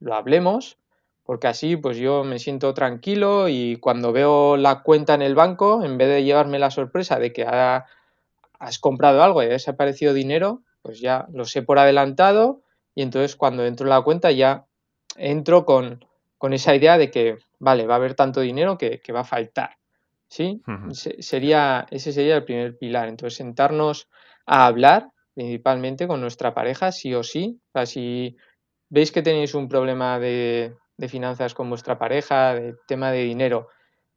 [0.00, 0.78] lo hablemos
[1.22, 5.84] porque así pues yo me siento tranquilo y cuando veo la cuenta en el banco,
[5.84, 10.62] en vez de llevarme la sorpresa de que has comprado algo y ha desaparecido dinero,
[10.82, 12.62] pues ya lo sé por adelantado
[12.96, 14.66] y entonces cuando entro en la cuenta ya
[15.14, 16.04] entro con,
[16.50, 19.76] esa idea de que, vale, va a haber tanto dinero que, va a faltar.
[20.26, 20.60] ¿Sí?
[21.20, 23.08] sería, ese sería el primer pilar.
[23.08, 24.08] Entonces, sentarnos
[24.46, 27.58] a hablar principalmente con nuestra pareja, sí o sí.
[27.68, 28.36] O sea, si
[28.90, 33.68] veis que tenéis un problema de, de finanzas con vuestra pareja, de tema de dinero,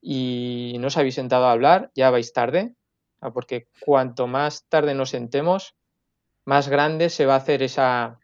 [0.02, 2.76] y no os habéis sentado a hablar, ya vais tarde,
[3.34, 5.76] porque cuanto más tarde nos sentemos,
[6.44, 8.20] más grande se va a hacer esa,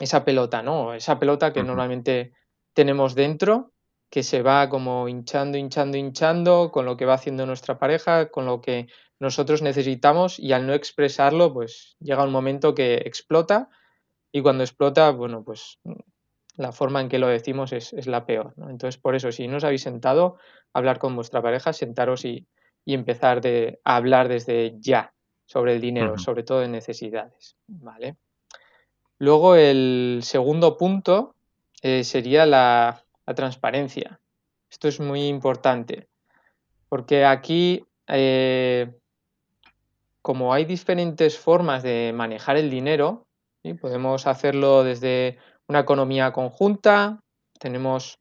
[0.00, 0.94] esa pelota, ¿no?
[0.94, 2.32] Esa pelota que normalmente
[2.72, 3.72] tenemos dentro,
[4.08, 8.46] que se va como hinchando, hinchando, hinchando con lo que va haciendo nuestra pareja, con
[8.46, 8.86] lo que
[9.22, 13.68] nosotros necesitamos y al no expresarlo, pues llega un momento que explota
[14.32, 15.78] y cuando explota, bueno, pues
[16.56, 18.52] la forma en que lo decimos es, la peor.
[18.68, 20.38] Entonces, por eso, si no os habéis sentado,
[20.72, 22.48] hablar con vuestra pareja, sentaros y,
[22.84, 25.14] empezar de, a hablar desde ya
[25.46, 27.54] sobre el dinero, sobre todo de necesidades.
[27.68, 28.16] ¿vale?
[29.18, 31.36] Luego, el segundo punto
[31.80, 33.04] eh, sería la,
[33.36, 34.20] transparencia.
[34.68, 36.08] Esto es muy importante,
[36.88, 38.92] porque aquí, eh,
[40.22, 43.26] como hay diferentes formas de manejar el dinero,
[43.80, 47.20] podemos hacerlo desde una economía conjunta,
[47.58, 48.18] tenemos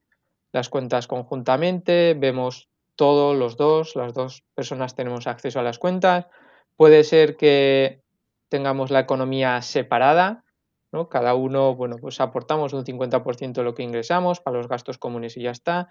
[0.52, 6.28] las cuentas conjuntamente, vemos todos los dos, las dos personas tenemos acceso a las cuentas.
[6.76, 8.02] Puede ser que
[8.50, 10.44] tengamos la economía separada,
[10.92, 11.10] ¿no?
[11.10, 15.38] Cada uno, bueno, pues aportamos un 50% de lo que ingresamos para los gastos comunes
[15.38, 15.88] y ya está.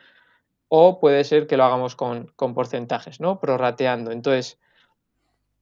[0.68, 3.40] O puede ser que lo hagamos con, con porcentajes, ¿no?
[3.40, 4.12] Prorrateando.
[4.12, 4.58] Entonces,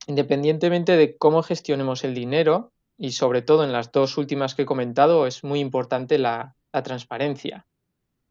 [0.07, 4.67] independientemente de cómo gestionemos el dinero, y sobre todo en las dos últimas que he
[4.67, 7.67] comentado, es muy importante la, la transparencia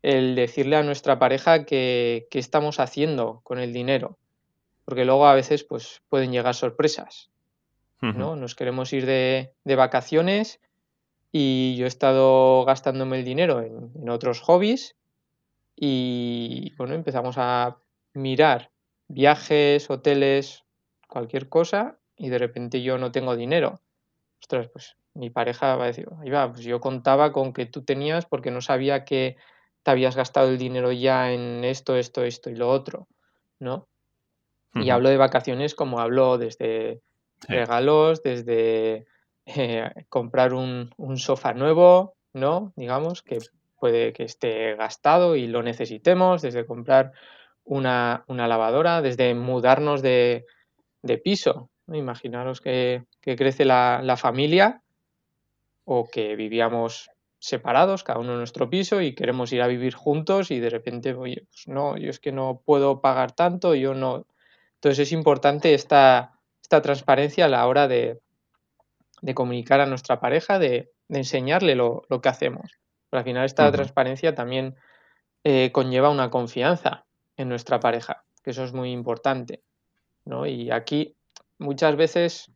[0.01, 4.17] el decirle a nuestra pareja qué estamos haciendo con el dinero,
[4.85, 7.29] porque luego a veces pues, pueden llegar sorpresas.
[7.99, 8.35] ¿no?
[8.35, 10.61] Nos queremos ir de, vacaciones
[11.31, 14.95] y yo he estado gastándome el dinero en, otros hobbies
[15.75, 17.77] y bueno, empezamos a
[18.13, 18.69] mirar
[19.07, 20.63] viajes, hoteles,
[21.07, 23.81] cualquier cosa y de repente yo no tengo dinero.
[24.41, 27.83] Ostras, pues mi pareja va a decir, ahí va, pues yo contaba con que tú
[27.83, 29.37] tenías porque no sabía que
[29.85, 33.07] habías gastado el dinero ya en esto, esto, esto y lo otro,
[33.59, 33.87] ¿no?
[34.73, 37.01] Y hablo de vacaciones como hablo desde
[37.47, 39.07] regalos, desde
[39.45, 42.73] eh, comprar un, sofá nuevo, ¿no?
[42.75, 43.39] Digamos, que
[43.79, 47.13] puede que esté gastado y lo necesitemos, desde comprar
[47.63, 50.45] una, lavadora, desde mudarnos de,
[51.23, 51.69] piso.
[51.87, 54.81] Imaginaros que, crece la, la, familia
[55.85, 60.51] o que vivíamos separados, cada uno en nuestro piso y queremos ir a vivir juntos
[60.51, 64.25] y de repente, oye, pues no, yo es que no puedo pagar tanto, yo no.
[64.75, 68.19] Entonces es importante esta, esta transparencia a la hora de,
[69.33, 72.77] comunicar a nuestra pareja, de, enseñarle lo, que hacemos.
[73.09, 74.75] Pero al final esta transparencia también
[75.45, 77.05] eh, conlleva una confianza
[77.37, 79.61] en nuestra pareja, que eso es muy importante.
[80.27, 80.45] ¿No?
[80.45, 81.15] Y aquí
[81.57, 82.51] muchas veces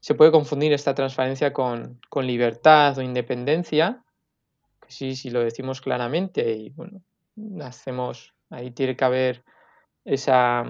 [0.00, 4.02] se puede confundir esta transparencia con, con libertad o independencia
[4.92, 7.02] sí, si lo decimos claramente y bueno,
[7.62, 9.44] hacemos, ahí tiene que haber
[10.04, 10.60] esa,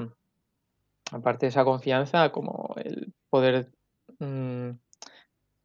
[1.10, 3.70] aparte de esa confianza, como el poder
[4.18, 4.70] mm,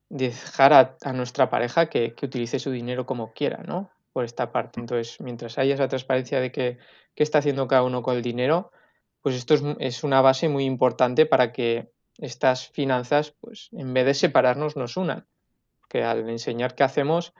[0.10, 3.92] dejar a, nuestra pareja que, utilice su dinero como quiera, ¿no?
[4.14, 4.80] Por esta parte.
[4.80, 6.78] Entonces, mientras haya esa transparencia de que,
[7.16, 8.72] qué está haciendo cada uno con el dinero,
[9.28, 14.14] pues esto es, una base muy importante para que estas finanzas, pues en vez de
[14.14, 15.28] separarnos, nos unan.
[15.90, 17.34] Que al enseñar qué hacemos,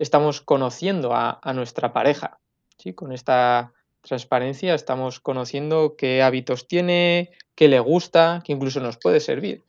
[0.00, 2.40] estamos conociendo a, nuestra pareja.
[2.76, 2.92] ¿sí?
[2.92, 9.20] Con esta transparencia estamos conociendo qué hábitos tiene, qué le gusta, que incluso nos puede
[9.20, 9.64] servir.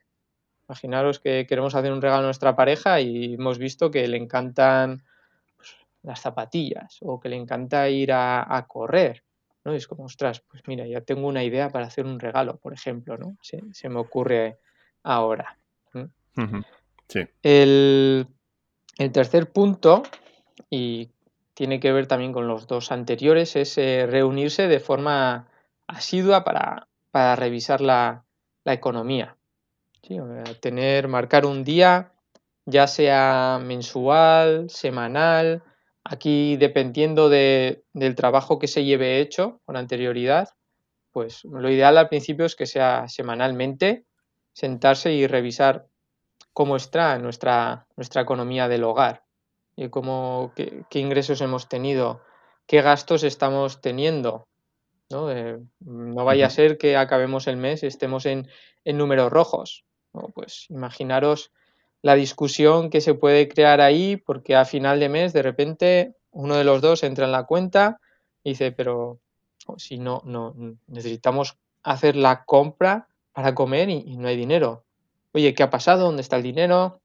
[0.68, 5.04] Imaginaros que queremos hacer un regalo a nuestra pareja y hemos visto que le encantan
[5.56, 9.24] pues, las zapatillas o que le encanta ir a, correr.
[9.64, 9.74] ¿No?
[9.74, 13.18] es como, ostras, pues mira, ya tengo una idea para hacer un regalo, por ejemplo,
[13.18, 13.38] ¿no?
[13.42, 14.60] Se, me ocurre
[15.04, 15.58] ahora.
[17.08, 17.22] Sí.
[17.42, 18.28] El
[19.00, 20.04] el tercer punto,
[20.70, 21.10] y
[21.54, 25.48] tiene que ver también con los dos anteriores, es eh, reunirse de forma
[25.88, 26.86] asidua para,
[27.38, 28.26] revisar la,
[28.66, 29.36] economía.
[30.60, 32.12] Tener, marcar un día,
[32.66, 35.64] ya sea mensual, semanal,
[36.04, 40.50] aquí dependiendo del trabajo que se lleve hecho con anterioridad,
[41.12, 44.06] pues lo ideal al principio es que sea semanalmente,
[44.54, 45.88] sentarse y revisar
[46.54, 49.24] cómo está nuestra, nuestra economía del hogar,
[49.80, 52.22] y cómo, qué, ingresos hemos tenido,
[52.68, 54.46] qué gastos estamos teniendo.
[55.10, 58.50] No, eh, no vaya a ser que acabemos el mes y estemos en,
[58.84, 59.86] números rojos.
[60.34, 61.54] Pues imaginaros
[62.02, 66.56] la discusión que se puede crear ahí porque a final de mes de repente uno
[66.56, 68.00] de los dos entra en la cuenta
[68.44, 69.20] y dice, pero
[69.78, 70.56] si no, no
[70.88, 74.86] necesitamos hacer la compra para comer y no hay dinero
[75.34, 76.06] oye, ¿qué ha pasado?
[76.06, 77.02] ¿Dónde está el dinero?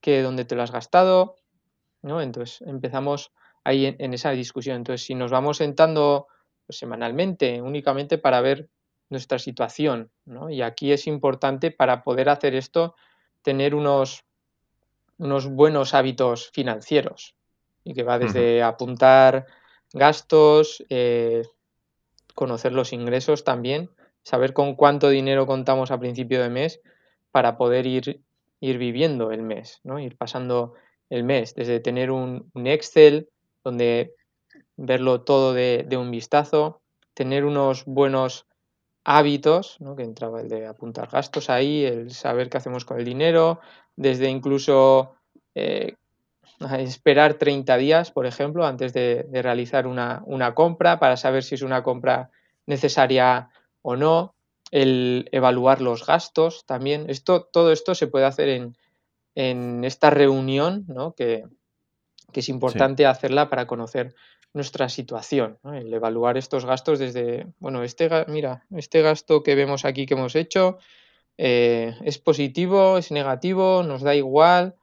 [0.00, 1.36] ¿Qué, ¿Dónde te lo has gastado?
[2.02, 2.20] ¿No?
[2.20, 3.32] Entonces empezamos
[3.64, 4.76] ahí en, esa discusión.
[4.76, 6.28] Entonces, si nos vamos sentando
[6.66, 8.68] pues, semanalmente, únicamente para ver
[9.10, 10.50] nuestra situación, ¿no?
[10.50, 12.94] Y aquí es importante para poder hacer esto
[13.42, 14.24] tener unos,
[15.18, 17.34] unos buenos hábitos financieros
[17.84, 19.46] y que va desde apuntar
[19.92, 21.44] gastos, eh,
[22.34, 23.90] conocer los ingresos también,
[24.22, 26.80] saber con cuánto dinero contamos a principio de mes
[27.30, 28.22] para poder ir,
[28.60, 29.98] ir viviendo el mes, ¿no?
[29.98, 30.74] ir pasando
[31.10, 33.28] el mes, desde tener un, Excel
[33.64, 34.14] donde
[34.76, 36.82] verlo todo de, un vistazo,
[37.14, 38.46] tener unos buenos
[39.10, 39.96] hábitos, ¿no?
[39.96, 43.58] que entraba el de apuntar gastos ahí, el saber qué hacemos con el dinero,
[43.96, 45.14] desde incluso
[45.54, 45.94] eh,
[46.78, 50.22] esperar 30 días, por ejemplo, antes de, realizar una,
[50.54, 52.30] compra para saber si es una compra
[52.66, 53.48] necesaria
[53.80, 54.34] o no,
[54.72, 57.08] el evaluar los gastos también.
[57.08, 58.50] Esto, todo esto se puede hacer
[59.34, 61.14] en, esta reunión, ¿no?
[61.14, 61.44] que,
[62.34, 64.14] es importante hacerla para conocer
[64.54, 70.06] nuestra situación, el evaluar estos gastos desde, bueno, este, mira, este gasto que vemos aquí
[70.06, 70.78] que hemos hecho
[71.36, 74.74] eh, es positivo, es negativo, nos da igual,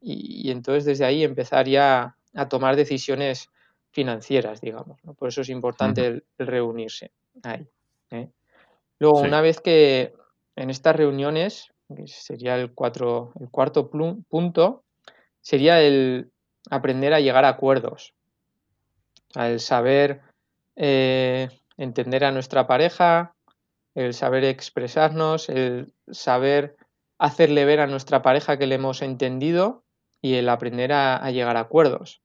[0.00, 3.48] y, entonces desde ahí empezar ya a tomar decisiones
[3.90, 5.00] financieras, digamos.
[5.18, 7.66] Por eso es importante el, reunirse ahí.
[8.10, 8.28] ¿eh?
[8.98, 10.12] Luego, una vez que
[10.56, 11.72] en estas reuniones,
[12.06, 14.82] sería el, cuatro, el cuarto punto,
[15.40, 16.30] sería el
[16.70, 18.14] aprender a llegar a acuerdos,
[19.34, 20.20] el saber
[20.76, 23.34] eh, entender a nuestra pareja,
[23.94, 26.76] el saber expresarnos, el saber
[27.18, 29.82] hacerle ver a nuestra pareja que le hemos entendido
[30.20, 32.22] y el aprender a, llegar a acuerdos.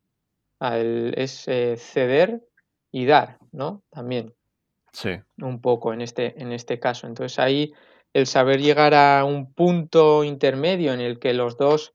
[0.61, 2.41] es eh, ceder
[2.91, 3.83] y dar, ¿no?
[3.89, 4.33] También.
[4.91, 5.19] Sí.
[5.37, 7.07] Un poco en este, en este caso.
[7.07, 7.73] Entonces ahí
[8.13, 11.93] el saber llegar a un punto intermedio en el que los dos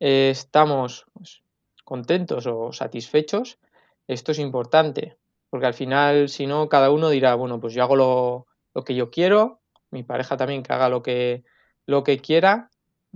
[0.00, 1.42] eh, estamos pues,
[1.84, 3.58] contentos o satisfechos,
[4.06, 5.16] esto es importante,
[5.50, 8.94] porque al final, si no, cada uno dirá, bueno, pues yo hago lo, lo que
[8.94, 11.44] yo quiero, mi pareja también que haga lo que,
[11.86, 12.70] lo que quiera,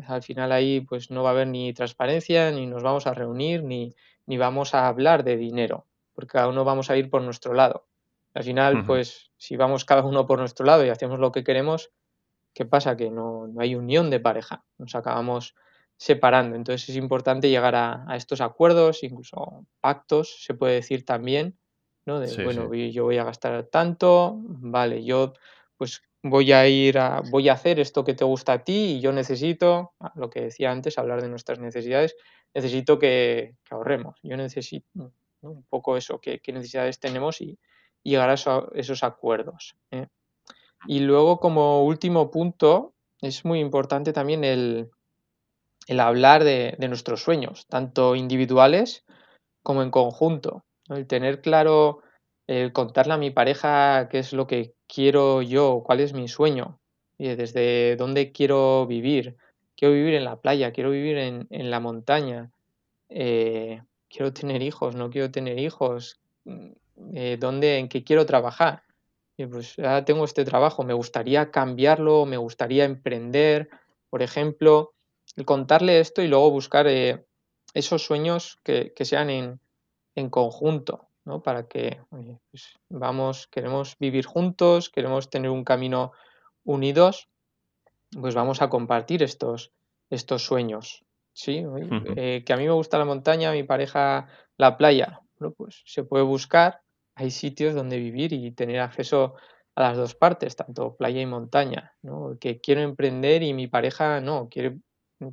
[0.06, 3.64] al final ahí pues no va a haber ni transparencia, ni nos vamos a reunir,
[3.64, 3.94] ni,
[4.26, 7.86] ni vamos a hablar de dinero, porque cada uno vamos a ir por nuestro lado.
[8.34, 11.90] Al final, pues si vamos cada uno por nuestro lado y hacemos lo que queremos,
[12.54, 12.96] ¿qué pasa?
[12.96, 15.54] Que no, no hay unión de pareja, nos acabamos
[15.98, 16.56] separando.
[16.56, 21.58] Entonces es importante llegar a, a, estos acuerdos, incluso pactos, se puede decir también,
[22.06, 22.20] ¿no?
[22.20, 25.34] De, bueno, yo voy a gastar tanto, vale, yo
[25.76, 29.00] pues voy a ir a, voy a hacer esto que te gusta a ti y
[29.00, 32.16] yo necesito, lo que decía antes, hablar de nuestras necesidades,
[32.54, 37.58] necesito que, ahorremos, yo necesito un poco eso, qué, necesidades tenemos y,
[38.04, 38.34] llegar a
[38.74, 39.76] esos acuerdos.
[39.90, 40.06] ¿eh?
[40.86, 44.88] Y luego como último punto, es muy importante también el,
[45.88, 49.04] el hablar de, nuestros sueños, tanto individuales
[49.62, 50.64] como en conjunto.
[50.88, 52.02] El tener claro,
[52.46, 56.78] el contarle a mi pareja qué es lo que quiero yo, cuál es mi sueño,
[57.16, 59.36] y desde dónde quiero vivir.
[59.76, 62.50] Quiero vivir en la playa, quiero vivir en, la montaña,
[63.08, 66.70] eh, quiero tener hijos, no quiero tener hijos, mm,
[67.14, 68.82] eh, dónde, en qué quiero trabajar.
[69.38, 73.70] Y pues ya tengo este trabajo, me gustaría cambiarlo, me gustaría emprender,
[74.10, 74.94] por ejemplo,
[75.36, 77.24] el contarle esto y luego buscar eh,
[77.74, 79.60] esos sueños que, sean en,
[80.14, 81.08] en conjunto,
[81.44, 86.12] para que pues vamos, queremos vivir juntos, queremos tener un camino
[86.64, 87.28] unidos,
[88.12, 89.72] pues vamos a compartir estos,
[90.10, 91.04] estos sueños.
[91.32, 91.64] ¿sí?
[92.16, 95.20] Eh, que a mí me gusta la montaña, a mi pareja la playa.
[95.56, 96.80] pues se puede buscar,
[97.14, 99.34] hay sitios donde vivir y tener acceso
[99.76, 101.94] a las dos partes, tanto playa y montaña.
[102.40, 104.78] Que quiero emprender y mi pareja no, quiere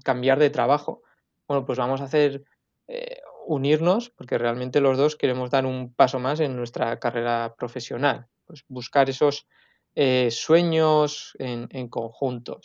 [0.04, 1.02] cambiar de trabajo.
[1.48, 2.44] Bueno, pues vamos a hacer
[2.88, 8.28] eh, unirnos porque realmente los dos queremos dar un paso más en nuestra carrera profesional.
[8.46, 9.48] Pues buscar esos
[9.96, 12.60] eh, sueños en, conjunto.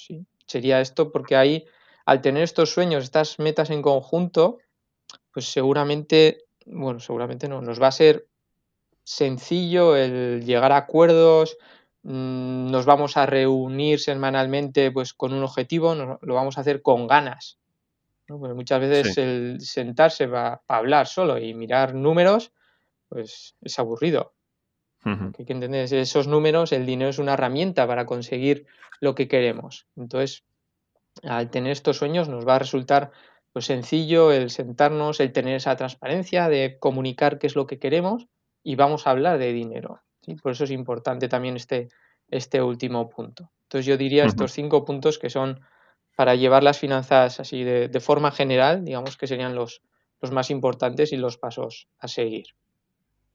[0.46, 1.64] Sería esto porque ahí,
[2.04, 4.58] al tener estos sueños, estas metas en conjunto,
[5.32, 8.26] pues seguramente, bueno, seguramente no, nos va a ser
[9.04, 11.56] sencillo el llegar a acuerdos,
[12.02, 17.06] mm, nos vamos a reunir semanalmente pues con un objetivo, lo vamos a hacer con
[17.06, 17.58] ganas,
[18.38, 22.52] muchas veces el sentarse para hablar solo y mirar números,
[23.08, 24.32] pues es aburrido.
[25.02, 28.66] Hay que entender esos números, el dinero es una herramienta para conseguir
[29.00, 29.86] lo que queremos.
[29.96, 30.44] Entonces,
[31.22, 33.10] al tener estos sueños nos va a resultar
[33.52, 38.26] pues, sencillo el sentarnos, el tener esa transparencia de comunicar qué es lo que queremos
[38.62, 40.02] y vamos a hablar de dinero.
[40.36, 41.88] Por eso es importante también este,
[42.28, 43.50] este último punto.
[43.62, 45.60] Entonces yo diría estos cinco puntos que son
[46.16, 49.82] para llevar las finanzas así de, forma general, digamos que serían los,
[50.20, 52.46] los más importantes y los pasos a seguir.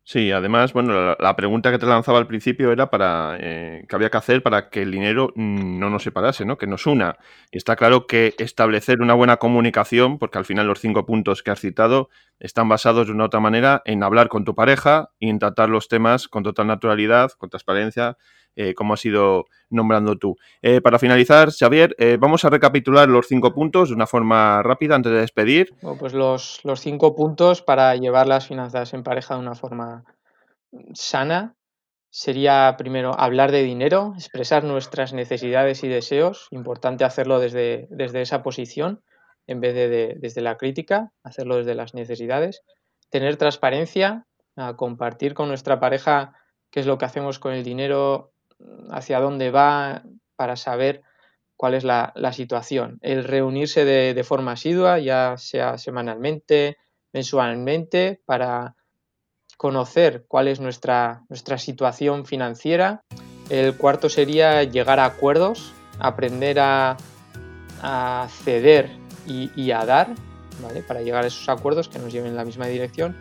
[0.08, 4.12] Sí, además, bueno, la, pregunta que te lanzaba al principio era para eh, qué había
[4.12, 6.60] que hacer para que el dinero no nos separase, ¿no?
[6.60, 7.18] Que nos una.
[7.52, 11.50] Y está claro que establecer una buena comunicación, porque al final los cinco puntos que
[11.50, 15.36] has citado están basados de una u otra manera en hablar con tu pareja y
[15.40, 18.16] tratar los temas con total naturalidad, con transparencia,
[18.56, 20.38] eh, como has ido nombrando tú.
[20.62, 24.96] Eh, para finalizar, Xavier, eh, vamos a recapitular los cinco puntos de una forma rápida
[24.96, 25.76] antes de despedir.
[26.00, 30.04] pues los, los cinco puntos para llevar las finanzas en pareja de una forma
[30.94, 31.56] sana
[32.10, 38.42] sería primero hablar de dinero, expresar nuestras necesidades y deseos, importante hacerlo desde, desde esa
[38.42, 39.04] posición,
[39.48, 42.62] en vez de, desde la crítica, hacerlo desde las necesidades,
[43.10, 44.26] tener transparencia,
[44.78, 46.34] compartir con nuestra pareja
[46.72, 48.34] qué es lo que hacemos con el dinero,
[48.92, 50.04] hacia dónde va,
[50.36, 51.02] para saber
[51.58, 53.00] cuál es la, situación.
[53.02, 56.78] El reunirse de, forma asidua, ya sea semanalmente,
[57.14, 58.76] mensualmente, para
[59.58, 63.02] conocer cuál es nuestra, nuestra situación financiera.
[63.50, 66.98] El cuarto sería llegar a acuerdos, aprender a,
[68.44, 68.90] ceder
[69.28, 70.16] y, a dar,
[70.62, 70.82] ¿vale?
[70.82, 73.16] Para llegar a esos acuerdos que nos lleven en la misma dirección.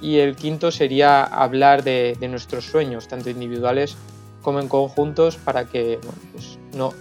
[0.00, 3.96] Y el quinto sería hablar de, nuestros sueños, tanto individuales
[4.48, 5.98] como en conjuntos, para que
[6.32, 6.94] pues no,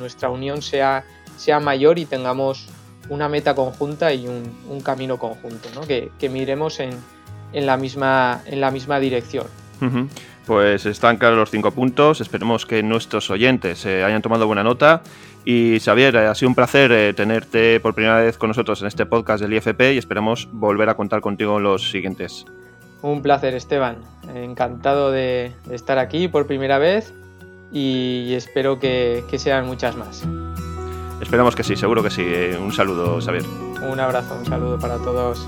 [0.00, 1.04] nuestra unión sea,
[1.36, 2.66] sea mayor y tengamos
[3.08, 5.82] una meta conjunta y un, camino conjunto, ¿no?
[5.82, 6.96] que, miremos en,
[7.52, 9.46] la misma, en la misma dirección.
[10.48, 12.20] Pues están claros los cinco puntos.
[12.20, 15.04] Esperemos que nuestros oyentes eh, hayan tomado buena nota.
[15.44, 19.06] Y Xavier, ha sido un placer eh, tenerte por primera vez con nosotros en este
[19.06, 22.46] podcast del IFP y esperamos volver a contar contigo en los siguientes.
[23.02, 23.96] Un placer, Esteban.
[24.34, 27.12] Encantado de, estar aquí por primera vez
[27.72, 30.24] y espero que, que sean muchas más.
[31.20, 32.24] Esperamos que sí, seguro que sí.
[32.60, 33.44] Un saludo, Xavier.
[33.82, 35.46] Un abrazo, un saludo para todos.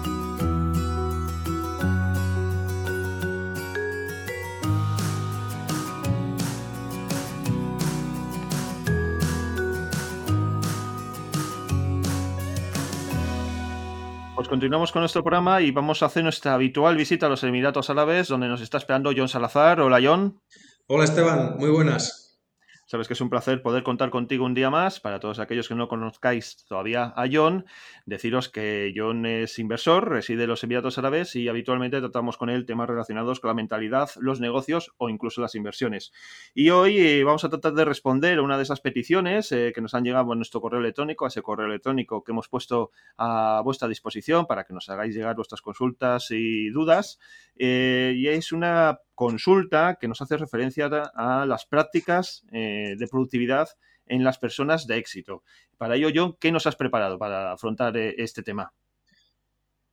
[14.53, 18.29] Continuamos con nuestro programa y vamos a hacer nuestra habitual visita a los Emiratos Árabes,
[18.29, 19.81] donde nos está esperando John Salazar.
[19.81, 20.43] Hola, John.
[20.89, 21.57] Hola, Esteban.
[21.57, 22.39] Muy buenas.
[22.85, 25.01] Sabes que es un placer poder contar contigo un día más.
[25.01, 27.65] Para todos aquellos que no conozcáis todavía a John,
[28.07, 32.67] deciros que John es inversor, reside en los Emiratos Árabes y habitualmente tratamos con él
[32.67, 36.13] temas relacionados con la mentalidad, los negocios o incluso las inversiones.
[36.55, 39.81] Y hoy eh, vamos a tratar de responder a una de esas peticiones eh, que
[39.81, 43.61] nos han llegado a nuestro correo electrónico, a ese correo electrónico que hemos puesto a
[43.65, 47.19] vuestra disposición para que nos hagáis llegar vuestras consultas y dudas.
[47.57, 53.69] Eh, y es una consulta que nos hace referencia a, las prácticas de productividad
[54.13, 55.43] en las personas de éxito.
[55.79, 58.73] Para ello, John, ¿qué nos has preparado para afrontar eh, este tema?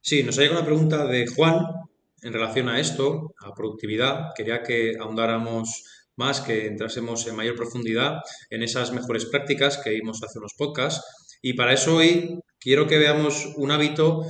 [0.02, 1.66] Sí, nos ha llegado una pregunta de Juan
[2.22, 4.34] en relación a esto, a productividad.
[4.36, 5.84] Quería que ahondáramos
[6.18, 11.02] más, que entrásemos en mayor profundidad en esas mejores prácticas que vimos hace unos podcasts.
[11.42, 14.26] Y para eso hoy quiero que veamos un hábito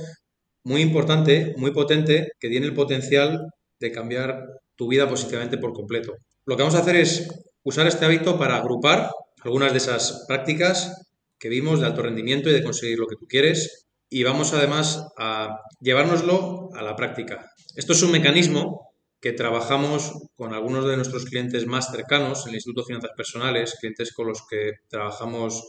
[0.62, 6.14] muy importante, muy potente, que tiene el potencial de cambiar tu vida positivamente por completo.
[6.44, 7.28] Lo que vamos a hacer es
[7.64, 9.10] usar este hábito para agrupar
[9.42, 11.06] algunas de esas prácticas
[11.38, 15.06] que vimos de alto rendimiento y de conseguir lo que tú quieres y vamos además
[15.16, 17.50] a llevárnoslo a la práctica.
[17.76, 22.54] Esto es un mecanismo que trabajamos con algunos de nuestros clientes más cercanos en el
[22.56, 25.62] Instituto de Finanzas Personales, clientes con los que trabajamos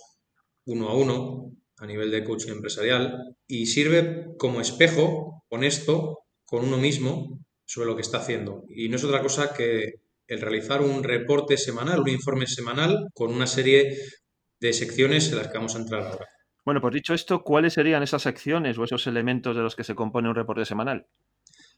[0.65, 6.77] uno a uno a nivel de coaching empresarial y sirve como espejo honesto con uno
[6.77, 8.63] mismo sobre lo que está haciendo.
[8.69, 10.01] Y no es otra cosa que
[10.31, 13.97] el realizar un reporte semanal, un informe semanal con una serie
[14.61, 16.25] de secciones en las que vamos a entrar ahora.
[16.63, 19.93] Bueno, pues dicho esto, ¿cuáles serían esas secciones o esos elementos de los que se
[19.93, 21.05] compone un reporte semanal?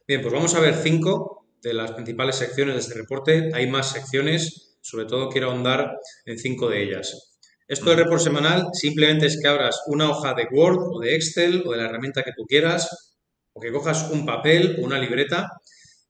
[0.08, 3.50] Bien, pues vamos a ver cinco de las principales secciones de este reporte.
[3.56, 5.92] Hay más secciones, sobre todo quiero ahondar
[6.26, 7.34] en cinco de ellas.
[7.68, 11.64] Esto del reporte semanal simplemente es que abras una hoja de Word o de Excel
[11.66, 13.18] o de la herramienta que tú quieras,
[13.54, 15.50] o que cojas un papel o una libreta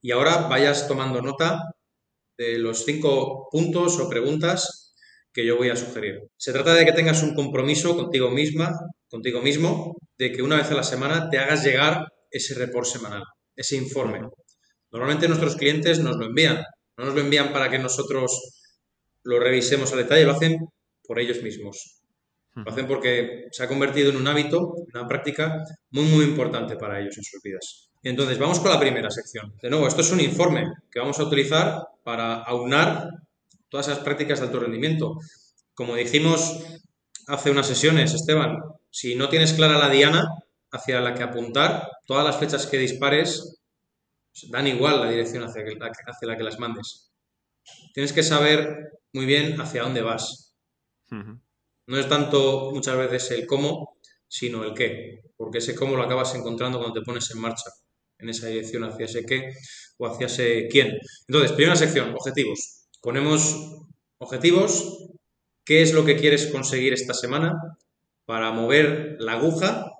[0.01, 1.61] y ahora vayas tomando nota
[2.38, 4.93] de los cinco puntos o preguntas
[5.34, 6.19] que yo voy a sugerir.
[6.38, 8.71] Se trata de que tengas un compromiso contigo misma,
[9.09, 13.23] contigo mismo, de que una vez a la semana te hagas llegar ese report semanal,
[13.55, 14.19] ese informe.
[14.91, 16.63] Normalmente nuestros clientes nos lo envían,
[16.97, 18.61] no nos lo envían para que nosotros
[19.23, 20.57] lo revisemos al detalle, lo hacen
[21.03, 21.99] por ellos mismos.
[22.55, 26.99] Lo hacen porque se ha convertido en un hábito, una práctica muy, muy importante para
[26.99, 27.89] ellos en sus vidas.
[28.04, 29.56] Entonces, vamos con la primera sección.
[29.62, 33.10] De nuevo, esto es un informe que vamos a utilizar para aunar
[33.70, 35.18] todas esas prácticas de alto rendimiento.
[35.74, 36.60] Como dijimos
[37.28, 38.58] hace unas sesiones, Esteban,
[38.91, 40.28] si no tienes clara la diana
[40.72, 43.62] hacia la que apuntar, todas las flechas que dispares
[44.49, 47.10] dan igual la dirección hacia, la que las mandes.
[47.93, 50.54] Tienes que saber muy bien hacia dónde vas.
[51.10, 53.97] No es tanto muchas veces el cómo,
[54.28, 57.70] sino el qué, porque ese cómo lo acabas encontrando cuando te pones en marcha
[58.20, 59.53] en esa dirección hacia ese qué
[59.97, 60.97] o hacia ese quién.
[61.28, 62.88] Entonces, primera sección, objetivos.
[63.01, 63.55] Ponemos
[64.18, 65.09] objetivos,
[65.66, 67.53] qué es lo que quieres conseguir esta semana
[68.26, 69.91] para mover la aguja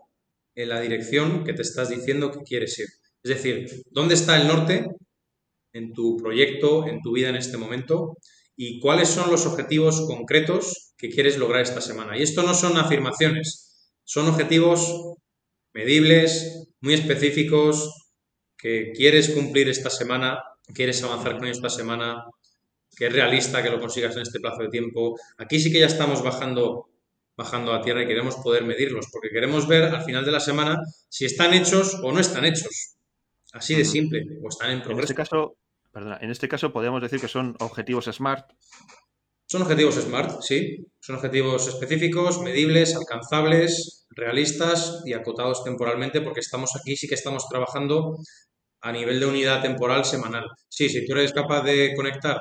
[0.56, 2.88] en la dirección que te estás diciendo que quieres ir.
[3.24, 4.88] Es decir, ¿dónde está el norte
[5.74, 8.18] en tu proyecto, en tu vida en este momento?
[8.56, 12.18] ¿Y cuáles son los objetivos concretos que quieres lograr esta semana?
[12.18, 13.70] Y esto no son afirmaciones,
[14.06, 15.16] Son objetivos
[15.74, 18.03] medibles, muy específicos,
[18.64, 20.42] que quieres cumplir esta semana,
[20.74, 22.24] quieres avanzar con esta semana,
[22.96, 25.20] que es realista que lo consigas en este plazo de tiempo.
[25.38, 26.90] Aquí sí que ya estamos bajando,
[27.36, 30.78] bajando a tierra y queremos poder medirlos, porque queremos ver al final de la semana
[31.10, 32.96] si están hechos o no están hechos.
[33.52, 35.02] Así de simple, o están en progreso.
[35.02, 35.58] En este caso,
[35.92, 38.50] perdona, en este caso podríamos decir que son objetivos SMART.
[39.46, 40.88] Son objetivos SMART, sí.
[41.02, 47.50] Son objetivos específicos, medibles, alcanzables, realistas y acotados temporalmente, porque estamos aquí, sí que estamos
[47.50, 48.16] trabajando
[48.84, 50.46] a nivel de unidad temporal semanal.
[50.70, 52.38] Sí, si tú eres capaz de conectar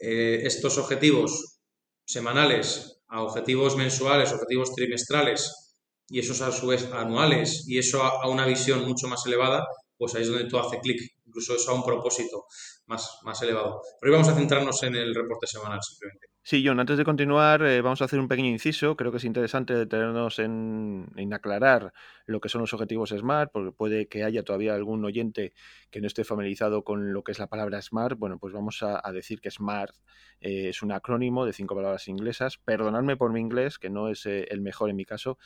[0.00, 1.60] eh, estos objetivos
[2.04, 5.74] semanales a objetivos mensuales, objetivos trimestrales
[6.08, 9.64] y esos a su vez anuales y eso a, una visión mucho más elevada,
[9.96, 12.46] pues ahí es donde todo hace clic, incluso eso a un propósito
[12.86, 13.80] más, más elevado.
[14.00, 16.29] Pero hoy vamos a centrarnos en el reporte semanal simplemente.
[16.50, 18.96] Sí, John, antes de continuar, eh, vamos a hacer un pequeño inciso.
[18.96, 21.92] Creo que es interesante detenernos en, aclarar
[22.26, 25.52] lo que son los objetivos SMART, porque puede que haya todavía algún oyente
[25.92, 28.18] que no esté familiarizado con lo que es la palabra SMART.
[28.18, 29.94] Bueno, pues vamos a, decir que SMART
[30.40, 32.58] eh, es un acrónimo de cinco palabras inglesas.
[32.58, 35.38] Perdonadme por mi inglés, que no es eh, el mejor en mi caso.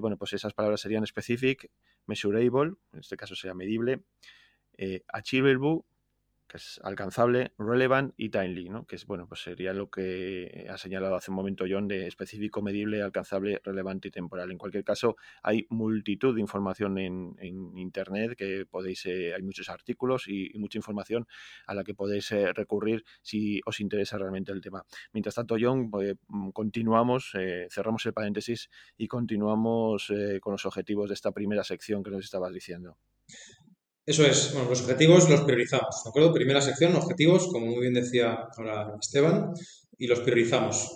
[0.00, 1.70] bueno, pues esas palabras serían specific,
[2.06, 4.02] measurable, en este caso sería medible,
[5.12, 5.84] achievable,
[6.52, 8.86] es alcanzable, relevant y timely, ¿no?
[8.86, 12.62] que es, bueno, pues sería lo que ha señalado hace un momento John de específico,
[12.62, 14.50] medible, alcanzable, relevante y temporal.
[14.50, 17.34] En cualquier caso, hay multitud de información en,
[17.76, 21.26] Internet que podéis, eh, hay muchos artículos y, mucha información
[21.66, 24.84] a la que podéis eh, recurrir si os interesa realmente el tema.
[25.12, 31.08] Mientras tanto, John, pues, mm, continuamos, eh, cerramos el paréntesis y continuamos con los objetivos
[31.08, 32.96] de esta primera sección que nos estabas diciendo.
[34.06, 36.32] Eso es, bueno, los objetivos los priorizamos, ¿de acuerdo?
[36.32, 39.52] Primera sección, objetivos, como muy bien decía ahora Esteban,
[39.96, 40.90] y los priorizamos.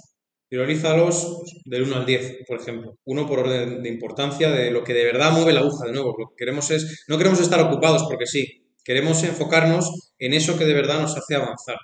[0.49, 2.99] Priorízalos del 1 al 10, por ejemplo.
[3.05, 6.15] Uno por orden de importancia de lo que de verdad mueve la aguja, de nuevo.
[6.19, 10.65] Lo que queremos es, no queremos estar ocupados porque sí, queremos enfocarnos en eso que
[10.65, 11.77] de verdad nos hace avanzar.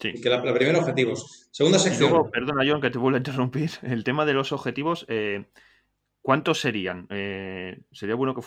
[0.00, 0.10] Sí.
[0.14, 1.48] Y que la, primera, objetivos.
[1.50, 2.30] Segunda sección.
[2.30, 3.70] perdona, John, que te vuelvo a interrumpir.
[3.82, 5.46] El tema de los objetivos, eh,
[6.28, 7.06] ¿Cuántos serían?
[7.08, 8.42] Eh, ¿Sería bueno que,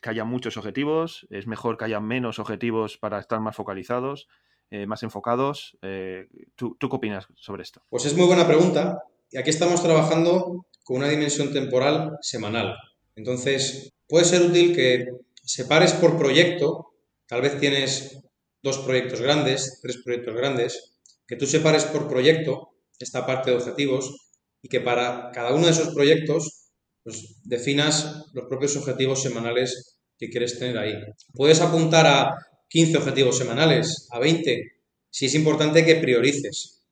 [0.00, 1.26] que, haya muchos objetivos?
[1.28, 4.26] ¿Es mejor que haya menos objetivos para estar más focalizados,
[4.70, 5.76] eh, más enfocados?
[5.82, 7.82] Eh, ¿tú, ¿tú, qué opinas sobre esto?
[7.90, 9.02] Pues es muy buena pregunta.
[9.30, 12.74] Y aquí estamos trabajando con una dimensión temporal semanal.
[13.16, 15.04] Entonces, puede ser útil que
[15.44, 16.94] separes por proyecto.
[17.26, 18.18] Tal vez tienes
[18.62, 20.96] dos proyectos grandes, tres proyectos grandes.
[21.28, 24.30] Que tú separes por proyecto esta parte de objetivos
[24.62, 26.65] y que para cada uno de esos proyectos
[27.06, 30.92] pues definas los propios objetivos semanales que quieres tener ahí.
[31.34, 32.34] Puedes apuntar a
[32.68, 34.60] 15 objetivos semanales, a 20,
[35.08, 36.82] si es importante que priorices.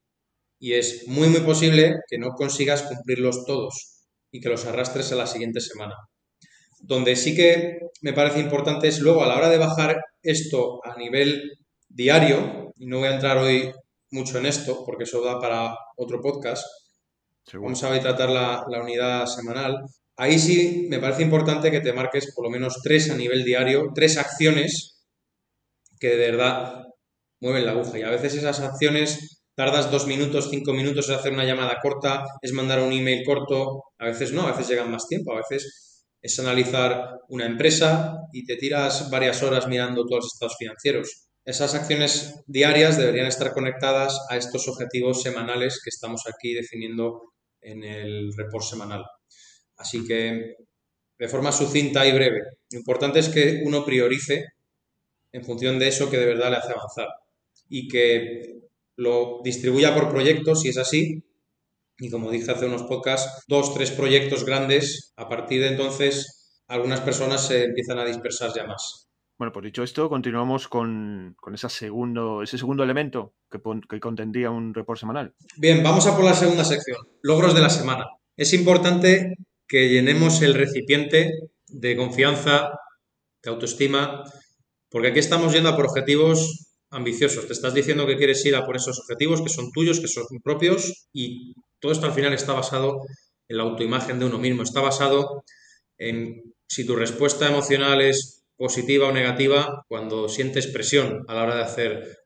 [0.60, 5.16] Y es muy, muy posible que no consigas cumplirlos todos y que los arrastres a
[5.16, 5.96] la siguiente semana.
[6.78, 10.96] Donde sí que me parece importante es luego a la hora de bajar esto a
[10.96, 11.58] nivel
[11.88, 13.72] diario, y no voy a entrar hoy
[14.12, 16.64] mucho en esto porque eso da para otro podcast,
[17.52, 19.84] vamos a tratar la, la unidad semanal,
[20.16, 23.90] Ahí sí me parece importante que te marques por lo menos tres a nivel diario,
[23.94, 25.04] tres acciones
[25.98, 26.84] que de verdad
[27.40, 27.98] mueven la aguja.
[27.98, 32.24] Y a veces esas acciones tardas dos minutos, cinco minutos en hacer una llamada corta,
[32.42, 36.04] es mandar un email corto, a veces no, a veces llegan más tiempo, a veces
[36.22, 41.28] es analizar una empresa y te tiras varias horas mirando todos los estados financieros.
[41.44, 47.20] Esas acciones diarias deberían estar conectadas a estos objetivos semanales que estamos aquí definiendo
[47.60, 49.04] en el report semanal.
[49.76, 50.56] Así que,
[51.18, 54.46] de forma sucinta y breve, lo importante es que uno priorice
[55.32, 57.08] en función de eso que de verdad le hace avanzar
[57.68, 58.60] y que
[58.96, 61.24] lo distribuya por proyectos si es así.
[61.98, 65.12] Y como dije hace unos podcasts, dos, tres proyectos grandes.
[65.16, 69.08] A partir de entonces, algunas personas se empiezan a dispersar ya más.
[69.36, 74.72] Bueno, pues dicho esto, continuamos con, ese, segundo, ese segundo elemento que, que contendría un
[74.72, 75.34] report semanal.
[75.56, 78.06] Bien, vamos a por la segunda sección, logros de la semana.
[78.36, 79.34] Es importante
[79.66, 81.30] que llenemos el recipiente
[81.68, 82.70] de confianza,
[83.42, 84.24] de autoestima,
[84.90, 87.46] porque aquí estamos yendo por objetivos ambiciosos.
[87.46, 90.24] Te estás diciendo que quieres ir a por esos objetivos que son tuyos, que son
[90.42, 93.00] propios, y todo esto al final está basado
[93.48, 95.44] en la autoimagen de uno mismo, está basado
[95.98, 101.56] en si tu respuesta emocional es positiva o negativa cuando sientes presión a la hora
[101.56, 102.18] de hacer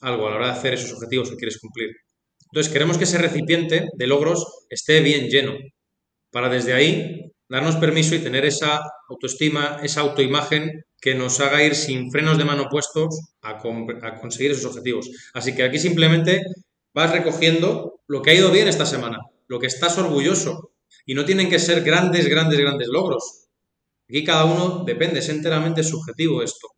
[0.00, 1.90] algo, a la hora de hacer esos objetivos que quieres cumplir.
[2.52, 5.54] Entonces queremos que ese recipiente de logros esté bien lleno,
[6.30, 11.74] para desde ahí darnos permiso y tener esa autoestima, esa autoimagen que nos haga ir
[11.74, 13.58] sin frenos de mano puestos a,
[14.20, 15.10] conseguir esos objetivos.
[15.34, 16.42] Así que aquí simplemente
[16.94, 19.18] vas recogiendo lo que ha ido bien esta semana,
[19.48, 20.72] lo que estás orgulloso.
[21.06, 23.48] Y no tienen que ser grandes, grandes, grandes logros.
[24.08, 26.68] Aquí cada uno depende, es enteramente subjetivo esto.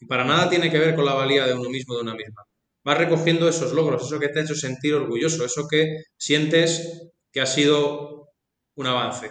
[0.00, 2.42] Y para nada tiene que ver con la valía de uno mismo, de una misma.
[2.84, 7.40] Vas recogiendo esos logros, eso que te ha hecho sentir orgulloso, eso que sientes que
[7.40, 8.25] ha sido
[8.76, 9.30] un avance.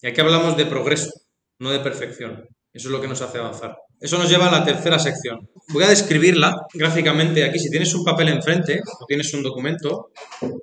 [0.00, 1.10] Y aquí hablamos de progreso,
[1.58, 2.48] no de perfección.
[2.72, 3.76] Eso es lo que nos hace avanzar.
[4.00, 5.48] Eso nos lleva a la tercera sección.
[5.68, 7.58] Voy a describirla gráficamente aquí.
[7.58, 10.10] Si tienes un papel enfrente o tienes un documento,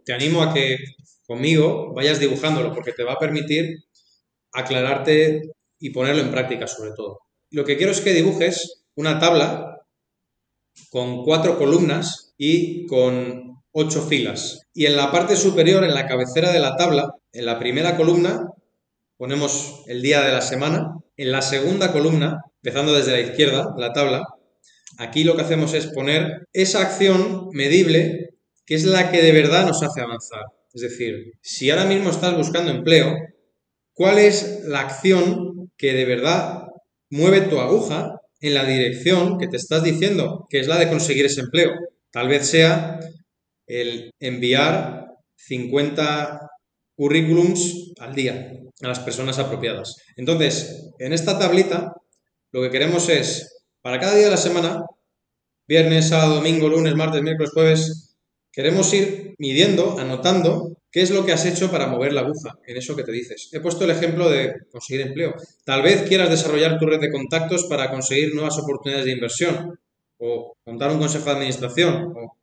[0.05, 0.77] te animo a que
[1.25, 3.83] conmigo vayas dibujándolo porque te va a permitir
[4.51, 5.41] aclararte
[5.79, 7.21] y ponerlo en práctica sobre todo.
[7.49, 9.81] Lo que quiero es que dibujes una tabla
[10.89, 14.61] con cuatro columnas y con ocho filas.
[14.73, 18.47] Y en la parte superior, en la cabecera de la tabla, en la primera columna,
[19.17, 20.93] ponemos el día de la semana.
[21.17, 24.23] En la segunda columna, empezando desde la izquierda, la tabla,
[24.97, 28.29] aquí lo que hacemos es poner esa acción medible
[28.65, 30.45] que es la que de verdad nos hace avanzar.
[30.73, 33.15] Es decir, si ahora mismo estás buscando empleo,
[33.93, 36.63] ¿cuál es la acción que de verdad
[37.09, 41.25] mueve tu aguja en la dirección que te estás diciendo, que es la de conseguir
[41.25, 41.71] ese empleo?
[42.11, 42.99] Tal vez sea
[43.67, 46.49] el enviar 50
[46.95, 48.51] currículums al día
[48.81, 49.95] a las personas apropiadas.
[50.15, 51.93] Entonces, en esta tablita,
[52.51, 54.85] lo que queremos es, para cada día de la semana,
[55.67, 58.15] viernes, sábado, domingo, lunes, martes, miércoles, jueves,
[58.51, 62.77] queremos ir midiendo, anotando qué es lo que has hecho para mover la aguja en
[62.77, 63.49] eso que te dices.
[63.51, 65.33] He puesto el ejemplo de conseguir empleo.
[65.65, 69.79] Tal vez quieras desarrollar tu red de contactos para conseguir nuevas oportunidades de inversión
[70.19, 72.37] o montar un consejo de administración o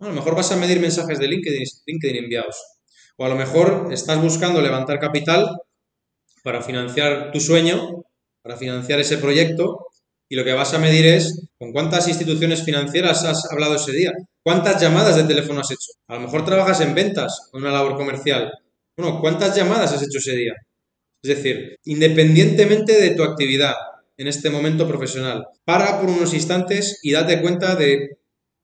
[0.00, 2.56] a lo mejor vas a medir mensajes de LinkedIn, LinkedIn enviados.
[3.16, 5.46] O a lo mejor estás buscando levantar capital
[6.42, 8.04] para financiar tu sueño,
[8.42, 9.86] para financiar ese proyecto,
[10.28, 14.12] y lo que vas a medir es con cuántas instituciones financieras has hablado ese día,
[14.42, 15.90] cuántas llamadas de teléfono has hecho.
[16.06, 18.50] A lo mejor trabajas en ventas, con una labor comercial.
[18.96, 20.52] Bueno, ¿cuántas llamadas has hecho ese día?
[21.22, 23.74] Es decir, independientemente de tu actividad
[24.16, 28.18] en este momento profesional, para por unos instantes y date cuenta de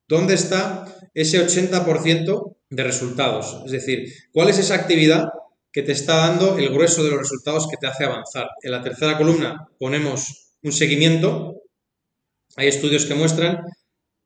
[0.08, 3.62] dónde está ese 80% de resultados.
[3.64, 5.30] Es decir, ¿cuál es esa actividad
[5.72, 8.48] que te está dando el grueso de los resultados que te hace avanzar?
[8.62, 11.62] En la tercera columna ponemos un seguimiento.
[12.56, 13.64] Hay estudios que muestran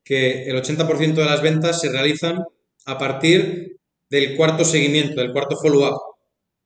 [0.05, 2.43] que el 80% de las ventas se realizan
[2.87, 3.77] a partir
[4.11, 5.97] del cuarto seguimiento, del cuarto follow-up.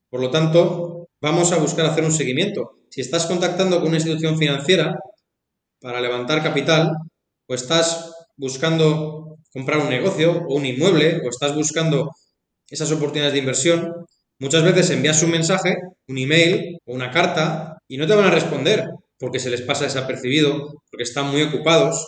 [0.08, 2.78] Por lo tanto, vamos a buscar hacer un seguimiento.
[2.88, 4.98] Si estás contactando con una institución financiera
[5.80, 6.92] para levantar capital,
[7.46, 12.10] o estás buscando comprar un negocio o un inmueble o estás buscando
[12.68, 13.94] esas oportunidades de inversión,
[14.40, 15.76] muchas veces envías un mensaje,
[16.08, 18.84] un email o una carta y no te van a responder
[19.18, 22.04] porque se les pasa desapercibido, porque están muy ocupados.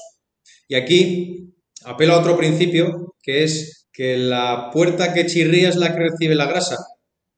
[0.66, 5.94] Y aquí apelo a otro principio que es que la puerta que chirría es la
[5.94, 6.76] que recibe la grasa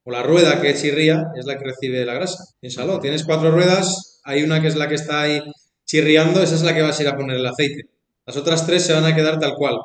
[0.05, 2.45] o la rueda que chirría es la que recibe la grasa.
[2.61, 5.43] Piénsalo, tienes cuatro ruedas, hay una que es la que está ahí
[5.85, 7.83] chirriando, esa es la que vas a ir a poner el aceite.
[8.25, 9.77] Las otras tres se van a quedar tal cual.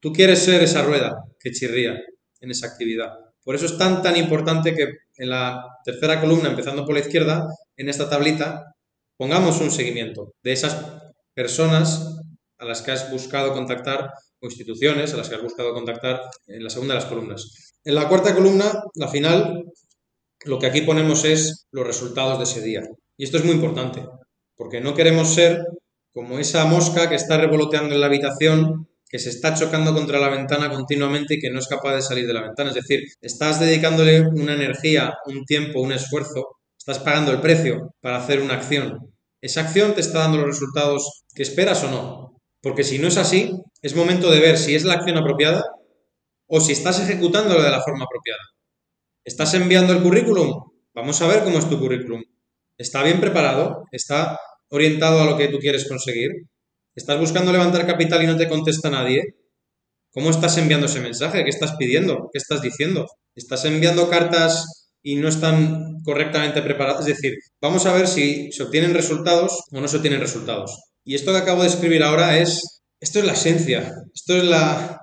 [0.00, 2.00] Tú quieres ser esa rueda que chirría
[2.40, 3.12] en esa actividad.
[3.44, 7.46] Por eso es tan, tan importante que en la tercera columna, empezando por la izquierda,
[7.76, 8.74] en esta tablita,
[9.16, 10.76] pongamos un seguimiento de esas
[11.34, 12.18] personas
[12.58, 16.64] a las que has buscado contactar o instituciones a las que has buscado contactar en
[16.64, 17.72] la segunda de las columnas.
[17.84, 19.64] En la cuarta columna, la final,
[20.44, 22.82] lo que aquí ponemos es los resultados de ese día.
[23.16, 24.06] Y esto es muy importante,
[24.56, 25.66] porque no queremos ser
[26.12, 30.28] como esa mosca que está revoloteando en la habitación, que se está chocando contra la
[30.28, 32.70] ventana continuamente y que no es capaz de salir de la ventana.
[32.70, 38.18] Es decir, estás dedicándole una energía, un tiempo, un esfuerzo, estás pagando el precio para
[38.18, 39.12] hacer una acción.
[39.42, 42.40] ¿Esa acción te está dando los resultados que esperas o no?
[42.62, 43.50] Porque si no es así,
[43.82, 45.64] es momento de ver si es la acción apropiada
[46.46, 48.42] o si estás ejecutándolo de la forma apropiada.
[49.24, 50.52] ¿Estás enviando el currículum?
[50.94, 52.22] Vamos a ver cómo es tu currículum.
[52.78, 53.84] ¿Está bien preparado?
[53.90, 54.38] ¿Está
[54.68, 56.30] orientado a lo que tú quieres conseguir?
[57.00, 59.34] ¿Estás buscando levantar capital y no te contesta nadie?
[60.12, 61.44] ¿Cómo estás enviando ese mensaje?
[61.44, 62.28] ¿Qué estás pidiendo?
[62.30, 63.06] ¿Qué estás diciendo?
[63.34, 67.08] ¿Estás enviando cartas y no están correctamente preparadas?
[67.08, 70.78] Es decir, vamos a ver si se obtienen resultados o no se obtienen resultados.
[71.02, 75.00] Y esto que acabo de escribir ahora es, esto es la esencia, esto es la,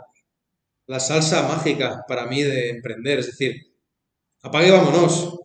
[0.86, 3.18] la salsa mágica para mí de emprender.
[3.18, 3.56] Es decir,
[4.44, 5.40] apague y vámonos.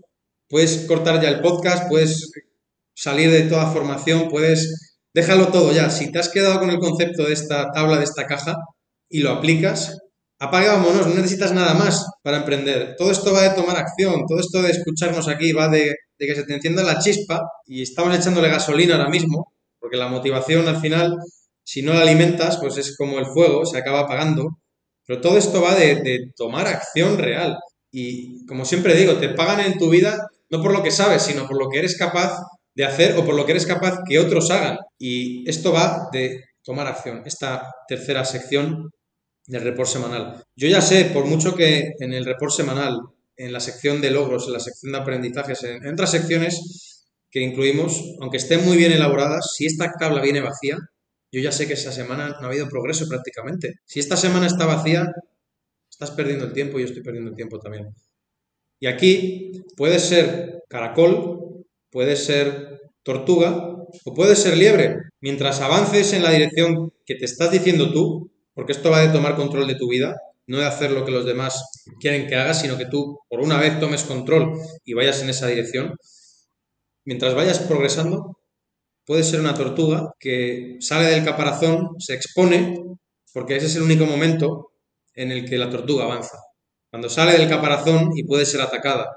[0.51, 2.31] Puedes cortar ya el podcast, puedes
[2.95, 5.91] salir de toda formación, puedes, déjalo todo ya.
[5.91, 8.57] Si te has quedado con el concepto de esta tabla, de esta caja,
[9.09, 9.99] y lo aplicas,
[10.39, 12.97] apaga, vámonos, no necesitas nada más para emprender.
[12.97, 16.45] Todo esto va de tomar acción, todo esto de escucharnos aquí va de, que se
[16.45, 21.17] te encienda la chispa y estamos echándole gasolina ahora mismo, porque la motivación al final,
[21.65, 24.59] si no la alimentas, pues es como el fuego, se acaba apagando.
[25.07, 27.59] Pero todo esto va de, de tomar acción real.
[27.91, 31.49] Y como siempre digo, te pagan en tu vida no por lo que sabes, sino
[31.49, 32.39] por lo que eres capaz
[32.75, 34.79] de hacer o por lo que eres capaz que otros hagan.
[34.99, 37.23] Y esto va de tomar acción.
[37.25, 38.91] Esta tercera sección
[39.47, 40.45] del report semanal.
[40.57, 43.01] Yo ya sé, por mucho que en el report semanal,
[43.37, 48.15] en la sección de logros, en la sección de aprendizajes, en, otras secciones que incluimos,
[48.21, 50.77] aunque estén muy bien elaboradas, si esta tabla viene vacía,
[51.33, 53.75] yo ya sé que esa semana no ha habido progreso prácticamente.
[53.87, 55.11] Si esta semana está vacía,
[55.91, 57.87] estás perdiendo el tiempo y yo estoy perdiendo el tiempo también.
[58.79, 61.62] Y aquí puede ser caracol,
[61.93, 64.97] puede ser tortuga o puede ser liebre.
[65.21, 69.37] Mientras avances en la dirección que te estás diciendo tú, porque esto va de tomar
[69.37, 70.17] control de tu vida,
[70.47, 73.59] no de hacer lo que los demás quieren que hagas, sino que tú por una
[73.59, 75.95] vez tomes control y vayas en esa dirección.
[77.05, 78.39] Mientras vayas progresando,
[79.05, 82.77] puede ser una tortuga que sale del caparazón, se expone,
[83.33, 84.73] porque ese es el único momento
[85.15, 86.39] en el que la tortuga avanza.
[86.91, 89.09] Cuando sale del caparazón y puede ser atacada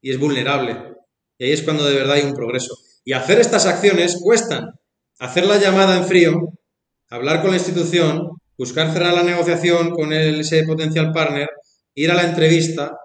[0.00, 0.95] y es vulnerable.
[1.38, 2.74] Y ahí es cuando de verdad hay un progreso.
[3.04, 4.70] Y hacer estas acciones cuestan.
[5.18, 6.32] Hacer la llamada en frío,
[7.08, 11.48] hablar con la institución, buscar cerrar la negociación con ese potencial partner,
[11.94, 12.96] ir a la entrevista,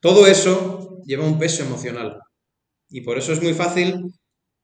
[0.00, 2.18] todo eso lleva un peso emocional.
[2.88, 4.12] Y por eso es muy fácil,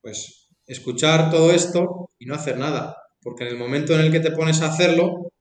[0.00, 2.96] pues, escuchar todo esto y no hacer nada.
[3.20, 5.32] Porque en el momento en el que te pones a hacerlo,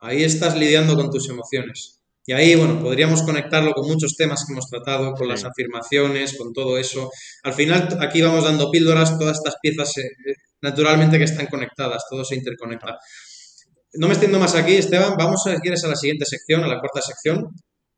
[0.00, 1.99] ahí estás lidiando con tus emociones.
[2.26, 6.52] Y ahí, bueno, podríamos conectarlo con muchos temas que hemos tratado, con las afirmaciones, con
[6.52, 7.10] todo eso.
[7.42, 12.04] Al final, aquí vamos dando píldoras, todas estas piezas eh, eh, naturalmente que están conectadas,
[12.08, 12.98] todo se interconecta.
[13.94, 15.14] No me extiendo más aquí, Esteban.
[15.18, 17.48] Vamos, si quieres, a la siguiente sección, a la cuarta sección.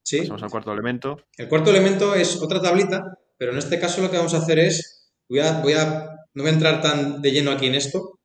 [0.02, 0.18] ¿Sí?
[0.20, 1.16] Pasamos al cuarto elemento.
[1.36, 3.02] El cuarto elemento es otra tablita,
[3.36, 6.42] pero en este caso lo que vamos a hacer es, voy a, voy a, no
[6.42, 8.20] voy a entrar tan de lleno aquí en esto,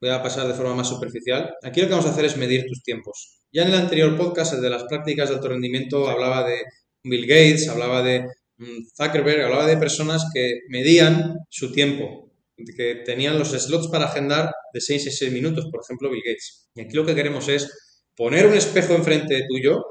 [0.00, 1.54] voy a pasar de forma más superficial.
[1.62, 3.35] Aquí lo que vamos a hacer es medir tus tiempos.
[3.56, 6.60] Ya en el anterior podcast, el de las prácticas de alto rendimiento, hablaba de
[7.02, 8.26] Bill Gates, hablaba de
[8.58, 12.30] mm, Zuckerberg, hablaba de personas que medían su tiempo,
[12.76, 16.68] que tenían los slots para agendar de 6 a 6 minutos, por ejemplo, Bill Gates.
[16.74, 19.82] Y aquí lo que queremos es poner un espejo enfrente tuyo,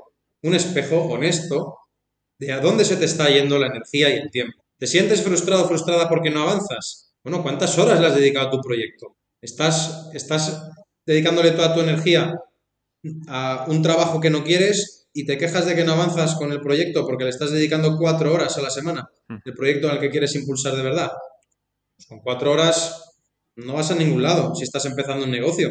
[0.43, 1.79] un espejo honesto
[2.37, 4.63] de a dónde se te está yendo la energía y el tiempo.
[4.77, 7.15] ¿Te sientes frustrado o frustrada porque no avanzas?
[7.23, 9.17] Bueno, ¿cuántas horas le has dedicado a tu proyecto?
[9.41, 10.69] ¿Estás, estás
[11.03, 12.31] dedicándole toda tu energía
[13.27, 16.61] a un trabajo que no quieres y te quejas de que no avanzas con el
[16.61, 19.37] proyecto porque le estás dedicando cuatro horas a la semana, hmm.
[19.45, 21.11] el proyecto al que quieres impulsar de verdad?
[21.95, 23.13] Pues con cuatro horas
[23.55, 25.69] no vas a ningún lado si estás empezando un negocio.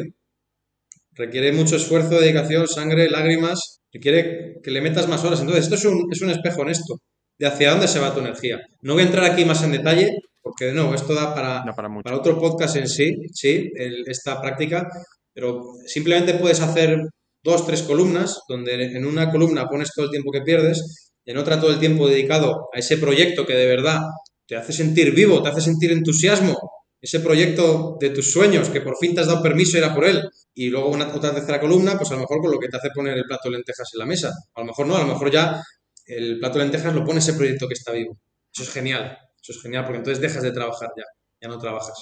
[1.11, 3.81] Requiere mucho esfuerzo, dedicación, sangre, lágrimas.
[3.93, 5.39] Requiere que le metas más horas.
[5.39, 6.99] Entonces, esto es un, es un espejo honesto
[7.37, 8.59] de hacia dónde se va tu energía.
[8.81, 10.09] No voy a entrar aquí más en detalle,
[10.41, 13.71] porque de nuevo, esto da para, para, otro podcast en sí, sí,
[14.07, 14.87] esta práctica,
[15.33, 16.97] pero simplemente puedes hacer
[17.45, 21.59] dos, tres columnas, donde en una columna pones todo el tiempo que pierdes, en otra
[21.59, 24.01] todo el tiempo dedicado a ese proyecto que de verdad
[24.45, 26.57] te hace sentir vivo, te hace sentir entusiasmo,
[26.99, 29.93] ese proyecto de tus sueños, que por fin te has dado permiso a ir a
[29.93, 32.67] por él, y luego una otra tercera columna, pues a lo mejor con lo que
[32.67, 34.31] te hace poner el plato de lentejas en la mesa.
[34.55, 35.61] A lo mejor no, a lo mejor ya
[36.07, 38.17] el plato de lentejas lo pone ese proyecto que está vivo.
[38.53, 39.17] Eso es genial.
[39.41, 41.03] Eso es genial porque entonces dejas de trabajar ya,
[41.41, 41.93] ya no trabajas.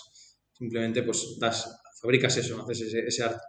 [0.54, 1.68] Simplemente pues das,
[2.02, 3.42] fabricas eso, haces ese, arte.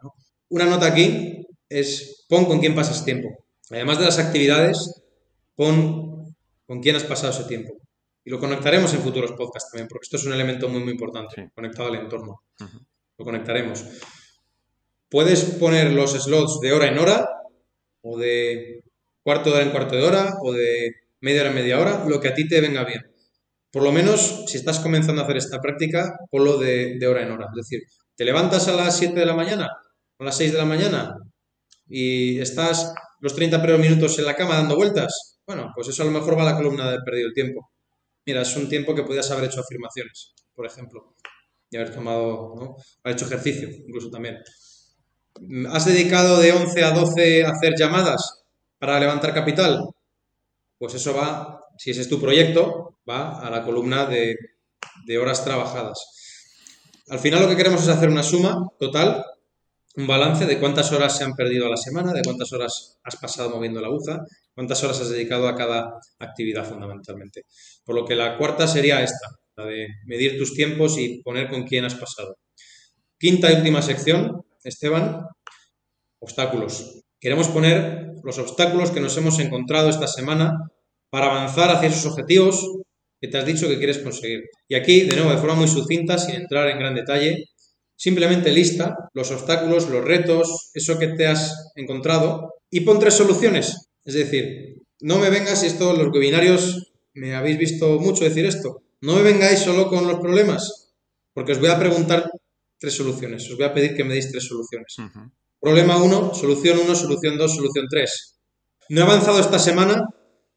[0.48, 3.28] Una nota aquí es pon con quién pasas tiempo.
[3.70, 5.02] Además de las actividades,
[5.54, 6.34] pon
[6.66, 7.74] con quién has pasado ese tiempo.
[8.24, 11.50] Y lo conectaremos en futuros podcasts también, porque esto es un elemento muy, muy importante,
[11.54, 12.42] conectado al entorno.
[13.18, 13.84] Lo conectaremos.
[15.10, 17.28] Puedes poner los slots de hora en hora,
[18.02, 18.82] o de
[19.22, 22.20] cuarto de hora en cuarto de hora, o de media hora en media hora, lo
[22.20, 23.02] que a ti te venga bien.
[23.70, 27.30] Por lo menos, si estás comenzando a hacer esta práctica, ponlo de, de hora en
[27.30, 27.46] hora.
[27.50, 27.82] Es decir,
[28.16, 29.68] te levantas a las 7 de la mañana
[30.16, 31.14] o a las 6 de la mañana
[31.86, 35.40] y estás los 30 primeros minutos en la cama dando vueltas.
[35.46, 37.70] Bueno, pues eso a lo mejor va a la columna de perdido el tiempo.
[38.26, 41.14] Mira, es un tiempo que podías haber hecho afirmaciones, por ejemplo,
[41.70, 42.76] y haber tomado, ¿no?
[43.02, 44.38] haber hecho ejercicio, incluso también.
[45.70, 48.44] ¿Has dedicado de 11 a 12 a hacer llamadas
[48.78, 49.84] para levantar capital?
[50.78, 54.36] Pues eso va si ese es tu proyecto, va a la columna de,
[55.18, 55.98] horas trabajadas.
[57.08, 59.24] Al final lo que queremos es hacer una suma total,
[59.96, 63.16] un balance de cuántas horas se han perdido a la semana, de cuántas horas has
[63.16, 64.24] pasado moviendo la aguja,
[64.54, 67.42] cuántas horas has dedicado a cada actividad fundamentalmente.
[67.84, 71.62] Por lo que la cuarta sería esta, la de medir tus tiempos y poner con
[71.62, 72.36] quién has pasado.
[73.18, 75.22] Quinta y última sección, Esteban,
[76.18, 77.02] obstáculos.
[77.20, 80.52] Queremos poner los obstáculos que nos hemos encontrado esta semana
[81.10, 82.66] para avanzar hacia esos objetivos
[83.20, 84.42] que te has dicho que quieres conseguir.
[84.68, 87.44] Y aquí, de nuevo, de forma muy sucinta, sin entrar en gran detalle,
[87.96, 93.88] simplemente lista los obstáculos, los retos, eso que te has encontrado y pon tres soluciones.
[94.04, 98.82] Es decir, no me vengas, y esto los webinarios me habéis visto mucho decir esto,
[99.00, 100.92] no me vengáis solo con los problemas,
[101.32, 102.30] porque os voy a preguntar
[102.78, 104.96] tres soluciones, os voy a pedir que me deis tres soluciones.
[105.60, 108.40] Problema 1, solución 1, solución 2, solución 3.
[108.90, 110.04] No he avanzado esta semana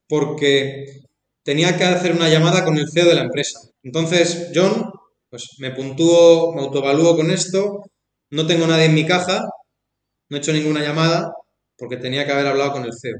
[0.07, 1.03] porque
[1.43, 3.59] tenía que hacer una llamada con el CEO de la empresa.
[3.83, 4.86] Entonces, John,
[5.37, 7.83] pues me puntúo, me autoevalúo con esto,
[8.31, 9.43] no tengo nadie en mi caja,
[10.29, 11.31] no he hecho ninguna llamada
[11.77, 13.19] porque tenía que haber hablado con el CEO.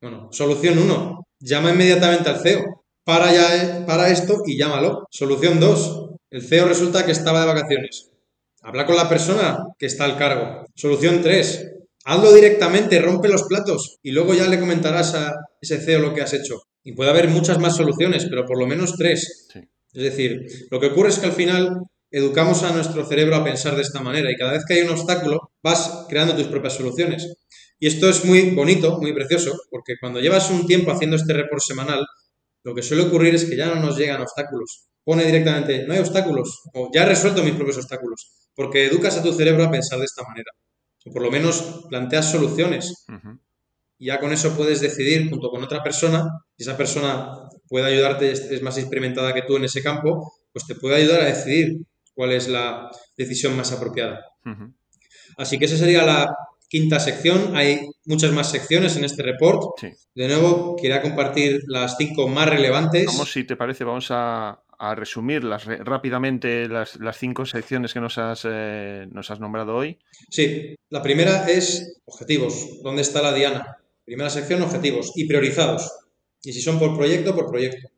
[0.00, 2.82] Bueno, solución 1, llama inmediatamente al CEO.
[3.04, 5.06] Para, ya, para esto y llámalo.
[5.10, 8.10] Solución 2, el CEO resulta que estaba de vacaciones.
[8.62, 10.64] Habla con la persona que está al cargo.
[10.74, 11.72] Solución 3,
[12.04, 16.22] hazlo directamente, rompe los platos y luego ya le comentarás a ese CEO lo que
[16.22, 16.62] has hecho.
[16.82, 19.48] Y puede haber muchas más soluciones, pero por lo menos tres.
[19.98, 21.80] Es decir, lo que ocurre es que al final
[22.12, 24.90] educamos a nuestro cerebro a pensar de esta manera y cada vez que hay un
[24.90, 27.34] obstáculo vas creando tus propias soluciones.
[27.80, 31.60] Y esto es muy bonito, muy precioso, porque cuando llevas un tiempo haciendo este report
[31.60, 32.06] semanal,
[32.62, 34.84] lo que suele ocurrir es que ya no nos llegan obstáculos.
[35.02, 39.22] Pone directamente, no hay obstáculos, o ya he resuelto mis propios obstáculos, porque educas a
[39.24, 40.52] tu cerebro a pensar de esta manera.
[41.06, 43.04] O por lo menos planteas soluciones.
[43.98, 46.24] Y ya con eso puedes decidir junto con otra persona,
[46.56, 50.74] si esa persona puede ayudarte, es más experimentada que tú en ese campo, pues te
[50.74, 51.78] puede ayudar a decidir
[52.14, 54.24] cuál es la decisión más apropiada.
[55.36, 56.34] Así que esa sería la
[56.68, 57.56] quinta sección.
[57.56, 59.80] Hay muchas más secciones en este report.
[60.14, 63.06] De nuevo, quería compartir las cinco más relevantes.
[63.06, 64.64] Vamos, si te parece, vamos a,
[64.96, 69.98] resumir rápidamente las, cinco secciones que nos has, eh, nos has nombrado hoy.
[70.30, 72.80] Sí, la primera es objetivos.
[72.82, 73.76] ¿Dónde está la diana?
[74.04, 75.90] Primera sección, objetivos y priorizados.
[76.42, 77.88] Y si son por proyecto, por proyecto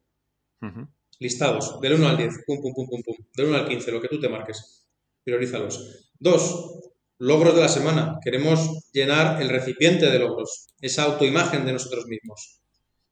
[1.21, 4.01] listados, del 1 al 10, pum, pum, pum, pum, pum, del 1 al 15, lo
[4.01, 4.87] que tú te marques,
[5.23, 6.09] priorízalos.
[6.19, 6.81] Dos,
[7.19, 8.19] logros de la semana.
[8.25, 12.61] Queremos llenar el recipiente de logros, esa autoimagen de nosotros mismos.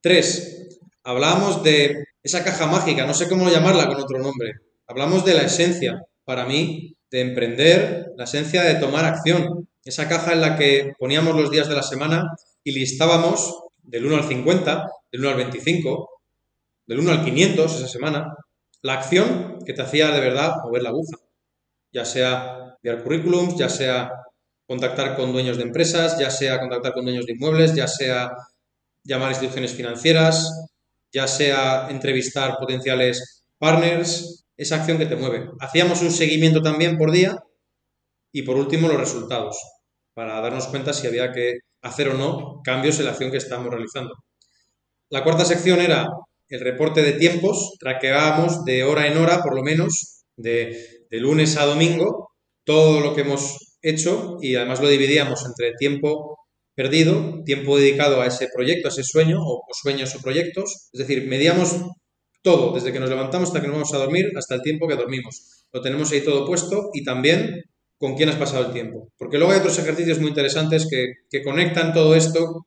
[0.01, 4.53] Tres, hablamos de esa caja mágica, no sé cómo llamarla con otro nombre.
[4.87, 9.69] Hablamos de la esencia, para mí, de emprender, la esencia de tomar acción.
[9.85, 12.25] Esa caja en la que poníamos los días de la semana
[12.65, 16.09] y listábamos del 1 al 50, del 1 al 25,
[16.87, 18.35] del 1 al 500 esa semana,
[18.83, 21.17] la acción que te hacía de verdad mover la aguja.
[21.93, 24.13] Ya sea enviar currículums, ya sea
[24.67, 28.31] contactar con dueños de empresas, ya sea contactar con dueños de inmuebles, ya sea
[29.03, 30.69] llamar a instituciones financieras,
[31.13, 35.51] ya sea entrevistar potenciales partners, esa acción que te mueve.
[35.61, 37.39] Hacíamos un seguimiento también por día
[38.33, 39.57] y por último los resultados,
[40.15, 43.71] para darnos cuenta si había que hacer o no cambios en la acción que estamos
[43.73, 44.13] realizando.
[45.11, 46.07] La cuarta sección era
[46.51, 51.65] el reporte de tiempos, traqueábamos de hora en hora, por lo menos, de, lunes a
[51.65, 52.31] domingo,
[52.65, 56.39] todo lo que hemos hecho y además lo dividíamos entre tiempo
[56.75, 60.91] perdido, tiempo dedicado a ese proyecto, a ese sueño, o, sueños o proyectos.
[60.93, 61.75] Es decir, medíamos
[62.43, 64.97] todo, desde que nos levantamos hasta que nos vamos a dormir, hasta el tiempo que
[64.97, 65.65] dormimos.
[65.73, 67.63] Lo tenemos ahí todo puesto y también
[67.97, 69.09] con quién has pasado el tiempo.
[69.17, 72.67] Porque luego hay otros ejercicios muy interesantes que, que conectan todo esto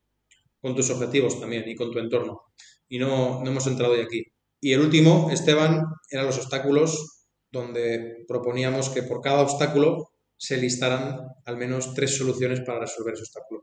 [0.62, 2.44] con tus objetivos también y con tu entorno
[2.92, 4.22] y no, hemos entrado hoy aquí.
[4.60, 11.20] Y el último, Esteban, eran los obstáculos, donde proponíamos que por cada obstáculo se listaran
[11.46, 13.62] al menos tres soluciones para resolver ese obstáculo.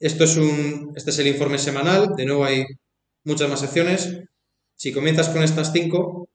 [0.00, 2.64] Esto es un, este es el informe semanal, de nuevo hay
[3.24, 4.18] muchas más secciones.
[4.76, 6.28] Si comienzas con estas cinco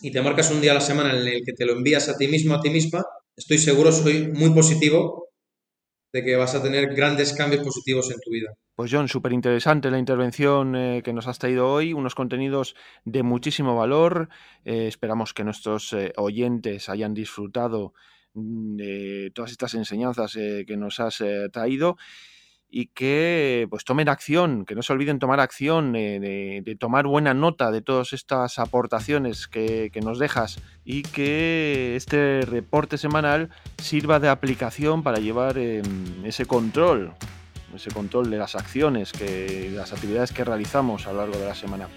[0.00, 2.16] y te marcas un día a la semana en el que te lo envías a
[2.16, 3.04] ti mismo, a ti misma,
[3.36, 5.28] estoy seguro, soy muy positivo
[6.12, 8.54] de que vas a tener grandes cambios positivos en tu vida.
[8.74, 13.22] Pues John, súper interesante la intervención eh, que nos has traído hoy, unos contenidos de
[13.22, 14.28] muchísimo valor.
[14.64, 17.92] Eh, esperamos que nuestros eh, oyentes hayan disfrutado
[18.34, 21.96] mm, de todas estas enseñanzas que nos has traído
[22.70, 27.70] y que pues tomen acción, que no se olviden tomar acción, de, tomar buena nota
[27.70, 35.02] de todas estas aportaciones que, nos dejas y que este reporte semanal sirva de aplicación
[35.02, 37.12] para llevar em, ese control,
[37.74, 41.46] ese control de las acciones, que, de las actividades que realizamos a lo largo de
[41.46, 41.88] la semana.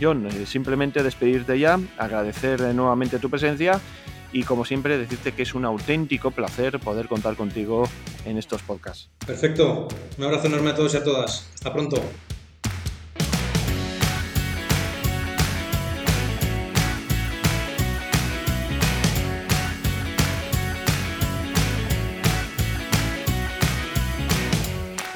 [0.00, 3.80] John, eh, simplemente despedirte ya, agradecer nuevamente tu presencia
[4.32, 7.88] y como siempre decirte que es un auténtico placer poder contar contigo
[8.24, 9.08] en estos podcasts.
[9.26, 11.50] Perfecto, un abrazo enorme a todos y a todas.
[11.54, 12.00] Hasta pronto.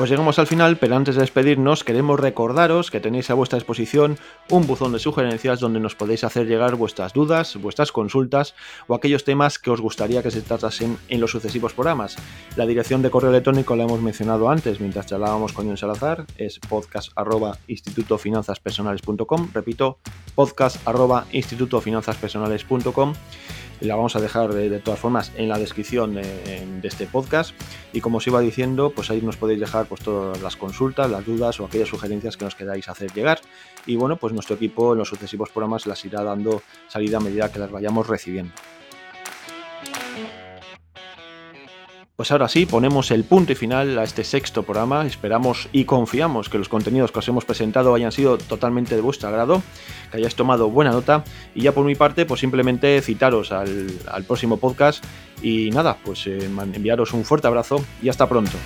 [0.05, 4.18] Pues llegamos al final, pero antes de despedirnos queremos recordaros que tenéis a vuestra disposición
[4.50, 8.55] un buzón de sugerencias donde nos podéis hacer llegar vuestras dudas, vuestras consultas
[8.86, 12.16] o aquellos temas que os gustaría que se tratasen en los sucesivos programas.
[12.55, 16.59] La dirección de correo electrónico la hemos mencionado antes mientras charlábamos con John Salazar, es
[16.59, 20.00] podcast.institutofinanzaspersonales.com, repito,
[20.34, 23.14] podcast.institutofinanzaspersonales.com
[23.81, 27.55] la vamos a dejar de, todas formas en la descripción de, este podcast
[27.93, 31.25] y como os iba diciendo pues ahí nos podéis dejar pues todas las consultas, las
[31.25, 33.41] dudas o aquellas sugerencias que nos queráis hacer llegar
[33.87, 37.51] y bueno pues nuestro equipo en los sucesivos programas las irá dando salida a medida
[37.51, 38.53] que las vayamos recibiendo.
[42.17, 45.05] Pues ahora sí, ponemos el punto y final a este sexto programa.
[45.05, 49.31] Esperamos y confiamos que los contenidos que os hemos presentado hayan sido totalmente de vuestro
[49.31, 49.65] agrado,
[50.12, 51.25] que hayáis tomado buena nota.
[51.57, 55.05] Y ya por mi parte, pues simplemente citaros al, próximo podcast.
[55.43, 58.59] Y nada, pues eh, enviaros un fuerte abrazo y hasta pronto.